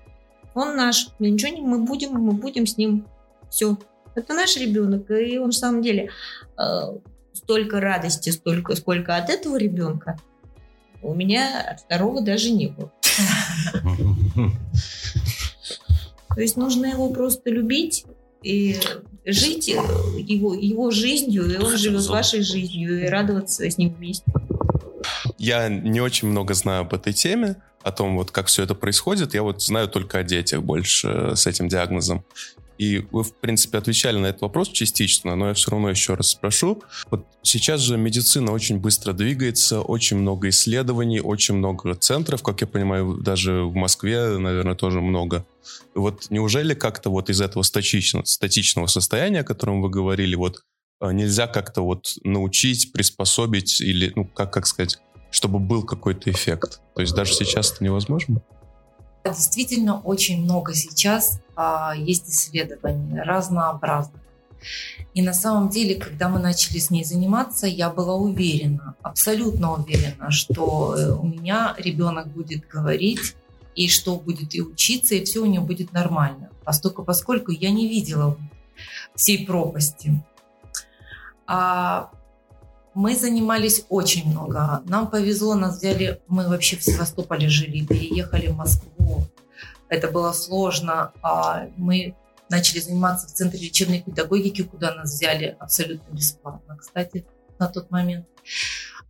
Он 0.58 0.76
наш, 0.76 1.10
мы 1.20 1.30
ничего 1.30 1.56
не, 1.56 1.62
мы 1.62 1.84
будем, 1.84 2.14
мы 2.14 2.32
будем 2.32 2.66
с 2.66 2.78
ним. 2.78 3.06
Все. 3.50 3.78
Это 4.16 4.34
наш 4.34 4.58
ребенок. 4.58 5.12
И 5.12 5.38
он, 5.38 5.52
в 5.52 5.56
самом 5.56 5.84
деле, 5.84 6.10
э, 6.58 6.98
столько 7.34 7.80
радости, 7.80 8.32
столько, 8.32 8.76
сколько 8.76 9.16
от 9.16 9.30
этого 9.30 9.58
ребенка, 9.58 10.20
у 11.04 11.14
меня 11.14 11.62
от 11.62 11.82
второго 11.82 12.22
даже 12.22 12.50
не 12.50 12.70
было. 12.70 12.92
То 16.36 16.42
есть 16.42 16.58
нужно 16.58 16.88
его 16.88 17.12
просто 17.12 17.52
любить, 17.52 18.06
и 18.42 18.80
жить 19.26 19.68
его, 19.68 20.54
его 20.56 20.90
жизнью, 20.90 21.46
и 21.52 21.58
он 21.58 21.78
живет 21.78 22.08
вашей 22.08 22.42
жизнью, 22.42 23.04
и 23.04 23.08
радоваться 23.08 23.70
с 23.70 23.78
ним 23.78 23.94
вместе. 23.94 24.32
Я 25.38 25.70
не 25.70 26.02
очень 26.02 26.28
много 26.28 26.54
знаю 26.54 26.82
об 26.82 26.94
этой 26.94 27.14
теме, 27.14 27.58
о 27.84 27.92
том, 27.92 28.16
вот 28.18 28.32
как 28.32 28.48
все 28.48 28.64
это 28.64 28.76
происходит. 28.76 29.34
Я 29.34 29.44
вот 29.44 29.62
знаю 29.62 29.88
только 29.88 30.20
о 30.20 30.24
детях 30.24 30.62
больше 30.62 31.08
э, 31.08 31.36
с 31.36 31.48
этим 31.48 31.68
диагнозом. 31.68 32.26
И 32.78 33.00
вы, 33.12 33.24
в 33.24 33.34
принципе, 33.34 33.80
отвечали 33.80 34.18
на 34.18 34.28
этот 34.28 34.42
вопрос 34.42 34.70
частично, 34.70 35.36
но 35.36 35.48
я 35.48 35.54
все 35.56 35.72
равно 35.72 35.90
еще 35.90 36.14
раз 36.14 36.30
спрошу. 36.30 36.84
Вот 37.10 37.26
сейчас 37.42 37.82
же 37.82 37.98
медицина 37.98 38.52
очень 38.52 38.78
быстро 38.80 39.14
двигается, 39.14 39.82
очень 39.82 40.18
много 40.18 40.50
исследований, 40.50 41.20
очень 41.20 41.56
много 41.56 41.96
центров, 41.96 42.44
как 42.44 42.62
я 42.62 42.68
понимаю, 42.68 43.16
даже 43.16 43.64
в 43.64 43.74
Москве, 43.74 44.38
наверное, 44.38 44.76
тоже 44.76 45.02
много. 45.02 45.46
Вот 45.96 46.28
неужели 46.30 46.76
как-то 46.76 47.10
вот 47.10 47.30
из 47.32 47.42
этого 47.42 47.64
статичного, 47.64 48.26
статичного 48.26 48.86
состояния, 48.88 49.40
о 49.40 49.44
котором 49.44 49.82
вы 49.82 49.90
говорили, 49.90 50.36
вот 50.36 50.62
э, 51.02 51.12
нельзя 51.12 51.48
как-то 51.48 51.82
вот 51.82 52.18
научить, 52.24 52.92
приспособить 52.92 53.82
или, 53.82 54.14
ну, 54.16 54.26
как, 54.26 54.54
как 54.54 54.68
сказать, 54.68 55.00
чтобы 55.38 55.60
был 55.60 55.84
какой-то 55.84 56.32
эффект? 56.32 56.82
То 56.96 57.02
есть 57.02 57.14
даже 57.14 57.32
сейчас 57.32 57.72
это 57.72 57.84
невозможно? 57.84 58.42
Действительно, 59.24 60.00
очень 60.02 60.44
много 60.44 60.74
сейчас 60.74 61.40
а, 61.56 61.94
есть 61.96 62.28
исследований 62.28 63.22
разнообразных. 63.22 64.20
И 65.14 65.22
на 65.22 65.34
самом 65.34 65.70
деле, 65.70 65.94
когда 65.94 66.28
мы 66.28 66.40
начали 66.40 66.80
с 66.80 66.90
ней 66.90 67.04
заниматься, 67.04 67.68
я 67.68 67.92
была 67.92 68.16
уверена, 68.16 68.96
абсолютно 69.04 69.74
уверена, 69.74 70.32
что 70.32 70.96
э, 70.98 71.12
у 71.12 71.28
меня 71.28 71.76
ребенок 71.78 72.30
будет 72.30 72.68
говорить, 72.68 73.36
и 73.76 73.88
что 73.90 74.16
будет 74.16 74.56
и 74.56 74.62
учиться, 74.64 75.14
и 75.14 75.24
все 75.24 75.42
у 75.42 75.46
него 75.46 75.64
будет 75.64 75.94
нормально. 75.94 76.50
Поскольку, 76.64 77.04
поскольку 77.04 77.52
я 77.52 77.70
не 77.70 77.88
видела 77.88 78.36
всей 79.14 79.46
пропасти. 79.46 80.24
А 81.46 82.10
мы 82.98 83.16
занимались 83.16 83.86
очень 83.90 84.28
много. 84.28 84.82
Нам 84.86 85.08
повезло, 85.08 85.54
нас 85.54 85.78
взяли, 85.78 86.20
мы 86.28 86.48
вообще 86.50 86.78
в 86.78 86.84
Севастополе 86.84 87.48
жили, 87.48 87.86
переехали 87.86 88.48
в 88.48 88.56
Москву. 88.56 89.24
Это 89.88 90.10
было 90.10 90.32
сложно. 90.32 91.12
А 91.22 91.68
мы 91.78 92.16
начали 92.50 92.80
заниматься 92.80 93.28
в 93.28 93.34
Центре 93.34 93.60
лечебной 93.60 94.02
педагогики, 94.02 94.64
куда 94.64 94.96
нас 94.96 95.12
взяли 95.14 95.56
абсолютно 95.60 96.12
бесплатно, 96.12 96.76
кстати, 96.76 97.24
на 97.60 97.68
тот 97.68 97.92
момент. 97.92 98.26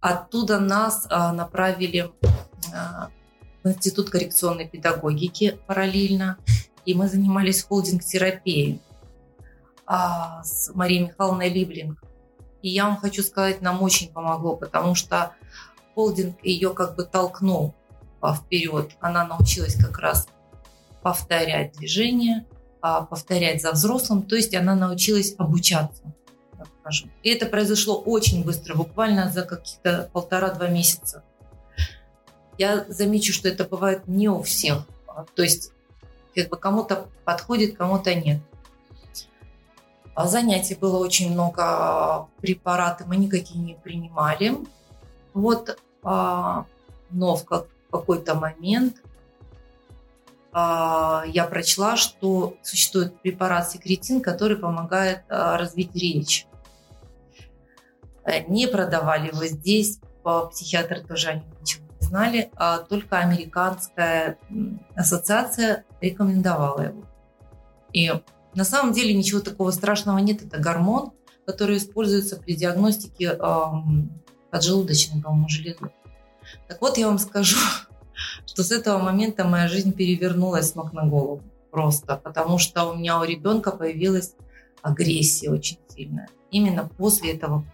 Оттуда 0.02 0.60
нас 0.60 1.08
а, 1.10 1.32
направили 1.32 2.12
а, 2.74 3.10
в 3.64 3.70
Институт 3.70 4.10
коррекционной 4.10 4.68
педагогики 4.68 5.60
параллельно, 5.66 6.38
и 6.86 6.94
мы 6.94 7.08
занимались 7.08 7.64
холдинг-терапией 7.64 8.82
с 10.44 10.76
Марией 10.76 11.06
Михайловной 11.06 11.48
Ливлинг. 11.48 12.04
И 12.62 12.70
я 12.70 12.86
вам 12.86 12.98
хочу 12.98 13.24
сказать, 13.24 13.62
нам 13.62 13.82
очень 13.82 14.12
помогло, 14.12 14.56
потому 14.56 14.96
что 14.96 15.34
холдинг 15.94 16.44
ее 16.44 16.74
как 16.74 16.96
бы 16.96 17.04
толкнул 17.04 17.74
вперед. 18.36 18.92
Она 19.00 19.26
научилась 19.26 19.76
как 19.76 20.00
раз 20.00 20.28
повторять 21.02 21.74
движение, 21.74 22.46
а, 22.82 23.04
повторять 23.04 23.62
за 23.62 23.72
взрослым, 23.72 24.24
то 24.24 24.36
есть 24.36 24.54
она 24.56 24.76
научилась 24.76 25.36
обучаться. 25.38 26.04
скажем. 26.82 27.12
И 27.22 27.30
это 27.30 27.46
произошло 27.46 28.00
очень 28.00 28.44
быстро, 28.44 28.76
буквально 28.76 29.30
за 29.30 29.44
каких-то 29.44 30.10
полтора-два 30.12 30.68
месяца. 30.68 31.24
Я 32.58 32.86
замечу, 32.88 33.34
что 33.34 33.48
это 33.48 33.66
бывает 33.66 34.08
не 34.08 34.30
у 34.30 34.42
всех. 34.42 34.86
То 35.36 35.44
есть 35.44 35.72
как 36.36 36.50
бы 36.50 36.58
кому-то 36.58 37.08
подходит, 37.26 37.78
кому-то 37.78 38.14
нет. 38.14 38.42
А 40.18 40.26
занятий 40.26 40.74
было 40.74 40.98
очень 40.98 41.32
много, 41.32 41.62
а, 41.64 42.28
препараты 42.42 43.06
мы 43.06 43.18
никакие 43.18 43.64
не 43.64 43.76
принимали. 43.76 44.58
Вот, 45.36 45.80
а, 46.04 46.66
но 47.12 47.36
в 47.36 47.46
какой-то 47.46 48.34
момент 48.34 48.98
я 50.56 51.48
прочла, 51.52 51.98
что 51.98 52.56
существует 52.64 53.22
препарат 53.22 53.70
секретин, 53.70 54.22
который 54.22 54.58
помогает 54.58 55.24
развить 55.30 55.94
речь. 55.94 56.48
Не 58.48 58.66
продавали 58.66 59.28
его 59.28 59.46
здесь, 59.46 60.00
психиатры 60.24 61.02
тоже 61.02 61.44
ничего 61.62 61.86
не 62.02 62.08
знали, 62.08 62.50
а 62.56 62.80
только 62.80 63.20
американская 63.20 64.40
ассоциация 64.96 65.86
рекомендовала 66.02 66.82
его. 66.82 67.04
И 67.94 68.12
на 68.56 68.64
самом 68.64 68.94
деле 68.94 69.14
ничего 69.14 69.40
такого 69.40 69.72
страшного 69.72 70.18
нет. 70.20 70.44
Это 70.44 70.60
гормон, 70.60 71.12
который 71.46 71.78
используется 71.78 72.38
при 72.38 72.56
диагностике 72.56 73.26
эм, 73.26 74.12
поджелудочной, 74.52 75.22
по-моему, 75.22 75.50
железы. 75.50 75.92
Так 76.68 76.82
вот, 76.82 76.98
я 76.98 77.08
вам 77.08 77.20
скажу, 77.20 77.58
что 78.46 78.64
с 78.64 78.72
этого 78.72 78.98
момента 79.00 79.46
моя 79.46 79.68
жизнь 79.68 79.94
перевернулась 79.94 80.72
с 80.72 80.76
ног 80.76 80.94
на 80.94 81.06
голову. 81.06 81.44
Просто 81.72 82.18
потому 82.18 82.58
что 82.58 82.86
у 82.86 82.96
меня 82.96 83.20
у 83.20 83.24
ребенка 83.24 83.72
появилась 83.72 84.34
агрессия 84.82 85.52
очень 85.52 85.78
сильная. 85.94 86.28
Именно 86.50 86.90
после 86.98 87.34
этого 87.34 87.66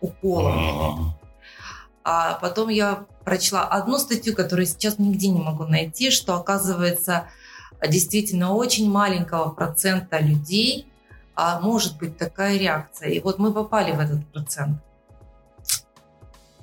укола. 0.00 1.16
А 2.02 2.34
потом 2.34 2.68
я 2.68 3.06
прочла 3.24 3.64
одну 3.64 3.98
статью, 3.98 4.34
которую 4.34 4.66
сейчас 4.66 4.98
нигде 4.98 5.28
не 5.28 5.40
могу 5.40 5.64
найти, 5.64 6.10
что 6.10 6.34
оказывается 6.34 7.28
действительно 7.86 8.54
очень 8.54 8.90
маленького 8.90 9.50
процента 9.50 10.18
людей 10.18 10.86
а 11.36 11.60
может 11.60 11.98
быть 11.98 12.16
такая 12.16 12.58
реакция. 12.58 13.10
И 13.10 13.20
вот 13.20 13.38
мы 13.38 13.52
попали 13.52 13.92
в 13.92 14.00
этот 14.00 14.26
процент. 14.32 14.78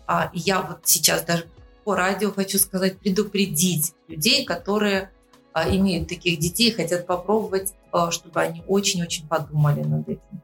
А 0.07 0.31
я 0.33 0.61
вот 0.61 0.79
сейчас 0.83 1.23
даже 1.23 1.45
по 1.85 1.95
радио 1.95 2.31
хочу 2.31 2.57
сказать, 2.57 2.99
предупредить 2.99 3.93
людей, 4.07 4.43
которые 4.45 5.11
а, 5.53 5.69
имеют 5.69 6.09
таких 6.09 6.39
детей, 6.39 6.71
хотят 6.71 7.05
попробовать, 7.05 7.73
а, 7.91 8.09
чтобы 8.09 8.41
они 8.41 8.63
очень-очень 8.67 9.27
подумали 9.27 9.83
над 9.83 10.09
этим. 10.09 10.41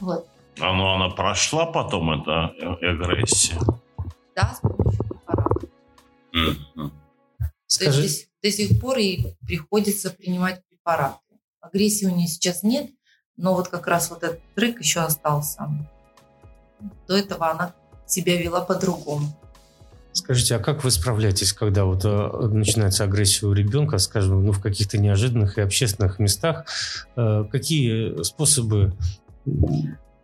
Вот. 0.00 0.28
А 0.60 0.72
ну 0.72 0.94
она 0.94 1.08
прошла 1.08 1.66
потом, 1.66 2.20
эта 2.20 2.52
агрессия? 2.82 3.58
Да, 4.36 4.54
с 4.54 4.60
помощью 4.60 5.04
препарата. 5.04 5.66
Mm-hmm. 6.34 6.90
Скажи... 7.66 8.02
есть 8.02 8.29
до 8.42 8.50
сих 8.50 8.80
пор 8.80 8.98
ей 8.98 9.36
приходится 9.46 10.10
принимать 10.10 10.62
препараты. 10.68 11.18
Агрессии 11.60 12.06
у 12.06 12.14
нее 12.14 12.26
сейчас 12.26 12.62
нет, 12.62 12.90
но 13.36 13.54
вот 13.54 13.68
как 13.68 13.86
раз 13.86 14.10
вот 14.10 14.22
этот 14.22 14.40
трек 14.54 14.80
еще 14.80 15.00
остался. 15.00 15.68
До 17.06 17.16
этого 17.16 17.50
она 17.50 17.74
себя 18.06 18.40
вела 18.40 18.62
по-другому. 18.62 19.36
Скажите, 20.12 20.56
а 20.56 20.58
как 20.58 20.82
вы 20.82 20.90
справляетесь, 20.90 21.52
когда 21.52 21.84
вот 21.84 22.04
э, 22.04 22.48
начинается 22.48 23.04
агрессия 23.04 23.46
у 23.46 23.52
ребенка, 23.52 23.98
скажем, 23.98 24.44
ну, 24.44 24.52
в 24.52 24.60
каких-то 24.60 24.98
неожиданных 24.98 25.56
и 25.56 25.60
общественных 25.60 26.18
местах? 26.18 26.64
Э, 27.14 27.44
какие 27.50 28.20
способы 28.24 28.92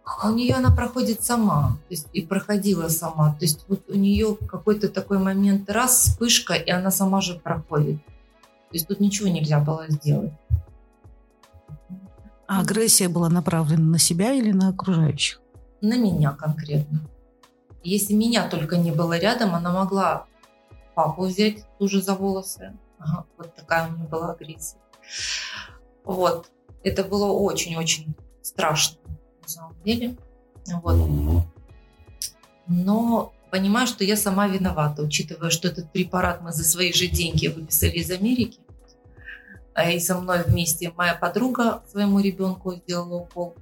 а 0.06 0.30
у 0.30 0.34
нее 0.34 0.54
она 0.54 0.70
проходит 0.70 1.24
сама, 1.24 1.78
то 1.88 1.90
есть 1.90 2.06
и 2.12 2.22
проходила 2.22 2.86
сама. 2.88 3.32
То 3.34 3.44
есть 3.44 3.64
вот 3.66 3.82
у 3.88 3.94
нее 3.94 4.36
какой-то 4.36 4.88
такой 4.88 5.18
момент, 5.18 5.68
раз, 5.68 6.02
вспышка, 6.02 6.54
и 6.54 6.70
она 6.70 6.92
сама 6.92 7.20
же 7.20 7.34
проходит. 7.34 7.96
То 8.06 8.72
есть 8.72 8.86
тут 8.86 9.00
ничего 9.00 9.28
нельзя 9.28 9.58
было 9.58 9.86
сделать. 9.88 10.32
А 12.46 12.60
агрессия 12.60 13.08
была 13.08 13.28
направлена 13.28 13.82
на 13.82 13.98
себя 13.98 14.32
или 14.32 14.52
на 14.52 14.68
окружающих? 14.68 15.40
На 15.80 15.98
меня 15.98 16.30
конкретно. 16.30 17.00
Если 17.82 18.14
меня 18.14 18.48
только 18.48 18.76
не 18.78 18.92
было 18.92 19.18
рядом, 19.18 19.56
она 19.56 19.72
могла 19.72 20.26
папу 20.94 21.24
взять 21.24 21.64
тоже 21.80 22.00
за 22.00 22.14
волосы. 22.14 22.78
Ага, 23.00 23.24
вот 23.36 23.52
такая 23.56 23.88
у 23.88 23.92
меня 23.92 24.04
была 24.04 24.30
агрессия. 24.30 24.78
Вот. 26.04 26.48
Это 26.84 27.02
было 27.02 27.32
очень-очень 27.32 28.14
страшно 28.42 28.98
на 29.46 29.48
самом 29.48 29.76
деле. 29.84 30.16
Вот. 30.66 31.44
Но 32.66 33.32
понимаю, 33.50 33.86
что 33.86 34.02
я 34.02 34.16
сама 34.16 34.48
виновата, 34.48 35.02
учитывая, 35.02 35.50
что 35.50 35.68
этот 35.68 35.92
препарат 35.92 36.42
мы 36.42 36.52
за 36.52 36.64
свои 36.64 36.92
же 36.92 37.06
деньги 37.06 37.46
выписали 37.46 37.92
из 37.92 38.10
Америки. 38.10 38.58
А 39.74 39.90
и 39.90 40.00
со 40.00 40.18
мной 40.18 40.42
вместе 40.44 40.92
моя 40.96 41.14
подруга 41.14 41.82
своему 41.90 42.18
ребенку 42.20 42.74
сделала 42.74 43.16
укол. 43.16 43.54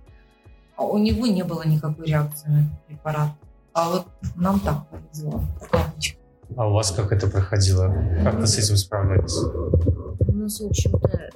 А 0.76 0.84
у 0.84 0.96
него 0.98 1.26
не 1.26 1.44
было 1.44 1.66
никакой 1.66 2.06
реакции 2.06 2.48
на 2.48 2.60
этот 2.60 2.86
препарат. 2.86 3.30
А 3.72 3.90
вот 3.90 4.06
нам 4.36 4.60
так 4.60 4.88
повезло. 4.88 5.42
А 6.56 6.68
у 6.68 6.72
вас 6.72 6.92
как 6.92 7.12
это 7.12 7.28
проходило? 7.28 7.92
Как 8.22 8.34
вы 8.36 8.46
с 8.46 8.56
этим 8.58 8.76
справлялись? 8.76 9.36
У 9.36 10.32
нас, 10.32 10.60
в 10.60 10.66
общем-то, 10.66 11.30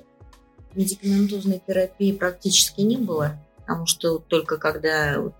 медикаментозной 0.74 1.60
терапии 1.66 2.12
практически 2.12 2.80
не 2.80 2.96
было 2.96 3.36
потому 3.68 3.84
что 3.84 4.18
только 4.18 4.56
когда 4.56 5.20
вот 5.20 5.34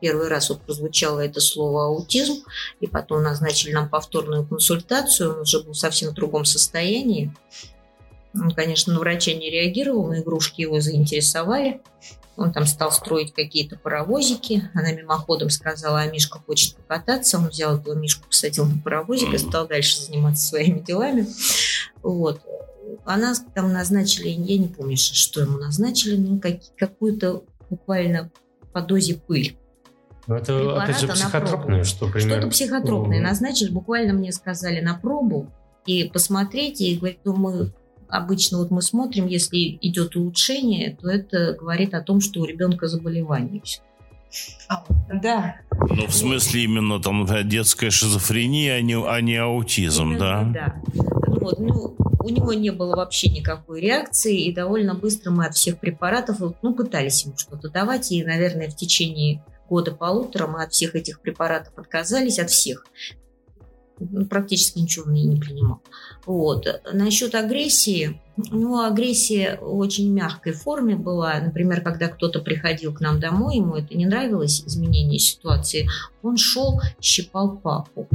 первый 0.00 0.28
раз 0.28 0.48
вот 0.48 0.60
прозвучало 0.60 1.18
это 1.18 1.40
слово 1.40 1.86
аутизм, 1.86 2.44
и 2.78 2.86
потом 2.86 3.24
назначили 3.24 3.72
нам 3.72 3.88
повторную 3.88 4.46
консультацию, 4.46 5.34
он 5.34 5.40
уже 5.40 5.60
был 5.60 5.74
совсем 5.74 6.10
в 6.10 6.14
другом 6.14 6.44
состоянии. 6.44 7.34
Он, 8.32 8.52
конечно, 8.52 8.92
на 8.92 9.00
врача 9.00 9.34
не 9.34 9.50
реагировал, 9.50 10.06
но 10.06 10.18
игрушки 10.18 10.60
его 10.60 10.80
заинтересовали. 10.80 11.80
Он 12.36 12.52
там 12.52 12.64
стал 12.64 12.92
строить 12.92 13.34
какие-то 13.34 13.76
паровозики. 13.76 14.70
Она 14.72 14.92
мимоходом 14.92 15.50
сказала, 15.50 16.02
а 16.02 16.06
Мишка 16.06 16.38
хочет 16.38 16.76
покататься. 16.76 17.38
Он 17.38 17.48
взял 17.48 17.76
этого 17.76 17.94
Мишку, 17.94 18.28
посадил 18.28 18.66
на 18.66 18.80
паровозик 18.80 19.34
и 19.34 19.38
стал 19.38 19.66
дальше 19.66 20.00
заниматься 20.00 20.46
своими 20.46 20.78
делами. 20.78 21.26
Вот. 22.04 22.40
Она 23.04 23.34
там 23.54 23.72
назначили, 23.72 24.28
я 24.28 24.58
не 24.58 24.68
помню, 24.68 24.96
что 24.96 25.40
ему 25.40 25.58
назначили, 25.58 26.16
ну, 26.16 26.38
как, 26.38 26.60
какую-то 26.76 27.44
буквально 27.70 28.30
по 28.72 28.82
дозе 28.82 29.14
пыль. 29.14 29.56
Ну, 30.26 30.34
это, 30.34 30.82
опять 30.82 31.00
же, 31.00 31.08
психотропное, 31.08 31.84
что 31.84 32.06
примерно... 32.06 32.34
Что-то 32.34 32.50
психотропное 32.50 33.20
назначили. 33.20 33.70
Буквально 33.70 34.12
мне 34.12 34.30
сказали 34.30 34.80
на 34.80 34.94
пробу 34.94 35.50
и 35.86 36.04
посмотреть, 36.04 36.82
и 36.82 36.96
говорит, 36.96 37.20
ну, 37.24 37.34
мы 37.34 37.72
обычно 38.08 38.58
вот 38.58 38.70
мы 38.70 38.82
смотрим, 38.82 39.26
если 39.26 39.78
идет 39.80 40.16
улучшение, 40.16 40.96
то 41.00 41.08
это 41.08 41.54
говорит 41.54 41.94
о 41.94 42.02
том, 42.02 42.20
что 42.20 42.40
у 42.40 42.44
ребенка 42.44 42.88
заболевание. 42.88 43.62
А, 44.68 44.84
да. 45.12 45.56
Ну, 45.88 46.06
в 46.06 46.14
смысле 46.14 46.64
именно 46.64 47.00
там 47.00 47.26
детская 47.48 47.90
шизофрения, 47.90 48.74
а 48.74 48.82
не, 48.82 48.94
а 48.94 49.20
не 49.22 49.36
аутизм, 49.36 50.10
именно, 50.10 50.18
да? 50.18 50.44
Да. 50.44 50.82
Вот, 51.48 51.60
ну, 51.60 51.96
у 52.22 52.28
него 52.28 52.52
не 52.52 52.70
было 52.70 52.94
вообще 52.94 53.30
никакой 53.30 53.80
реакции, 53.80 54.44
и 54.44 54.52
довольно 54.52 54.94
быстро 54.94 55.30
мы 55.30 55.46
от 55.46 55.54
всех 55.54 55.80
препаратов, 55.80 56.40
ну, 56.60 56.74
пытались 56.74 57.24
ему 57.24 57.38
что-то 57.38 57.70
давать, 57.70 58.12
и, 58.12 58.22
наверное, 58.22 58.68
в 58.68 58.76
течение 58.76 59.42
года-полутора 59.70 60.46
мы 60.46 60.62
от 60.62 60.72
всех 60.72 60.94
этих 60.94 61.20
препаратов 61.20 61.72
отказались, 61.76 62.38
от 62.38 62.50
всех. 62.50 62.84
Ну, 63.98 64.26
практически 64.26 64.78
ничего 64.78 65.10
не, 65.10 65.24
не 65.24 65.40
принимал. 65.40 65.80
Вот. 66.26 66.66
Насчет 66.92 67.34
агрессии, 67.34 68.20
ну, 68.36 68.84
агрессия 68.84 69.58
в 69.60 69.78
очень 69.78 70.12
мягкой 70.12 70.52
форме 70.52 70.96
была. 70.96 71.40
Например, 71.40 71.80
когда 71.80 72.08
кто-то 72.08 72.40
приходил 72.40 72.94
к 72.94 73.00
нам 73.00 73.18
домой, 73.20 73.56
ему 73.56 73.74
это 73.74 73.96
не 73.96 74.04
нравилось, 74.04 74.62
изменение 74.66 75.18
ситуации, 75.18 75.88
он 76.22 76.36
шел, 76.36 76.80
щипал 77.00 77.56
папу. 77.56 78.06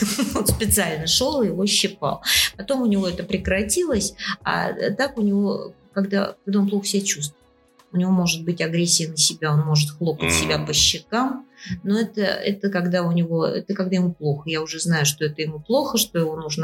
Он 0.34 0.46
специально 0.46 1.06
шел 1.06 1.42
и 1.42 1.46
его 1.46 1.66
щипал. 1.66 2.22
Потом 2.56 2.82
у 2.82 2.86
него 2.86 3.08
это 3.08 3.22
прекратилось, 3.24 4.14
а 4.44 4.72
так 4.92 5.18
у 5.18 5.22
него, 5.22 5.72
когда, 5.92 6.36
когда 6.44 6.60
он 6.60 6.68
плохо 6.68 6.86
себя 6.86 7.02
чувствует, 7.02 7.36
у 7.92 7.96
него 7.96 8.10
может 8.10 8.44
быть 8.44 8.60
агрессия 8.60 9.08
на 9.08 9.16
себя, 9.16 9.52
он 9.52 9.60
может 9.60 9.90
хлопать 9.90 10.32
себя 10.32 10.58
по 10.58 10.72
щекам, 10.72 11.46
но 11.82 11.98
это, 11.98 12.22
это 12.22 12.70
когда 12.70 13.02
у 13.02 13.12
него, 13.12 13.46
это 13.46 13.74
когда 13.74 13.96
ему 13.96 14.12
плохо. 14.12 14.48
Я 14.48 14.62
уже 14.62 14.80
знаю, 14.80 15.04
что 15.04 15.24
это 15.24 15.42
ему 15.42 15.60
плохо, 15.60 15.98
что 15.98 16.18
его 16.18 16.36
нужно 16.36 16.60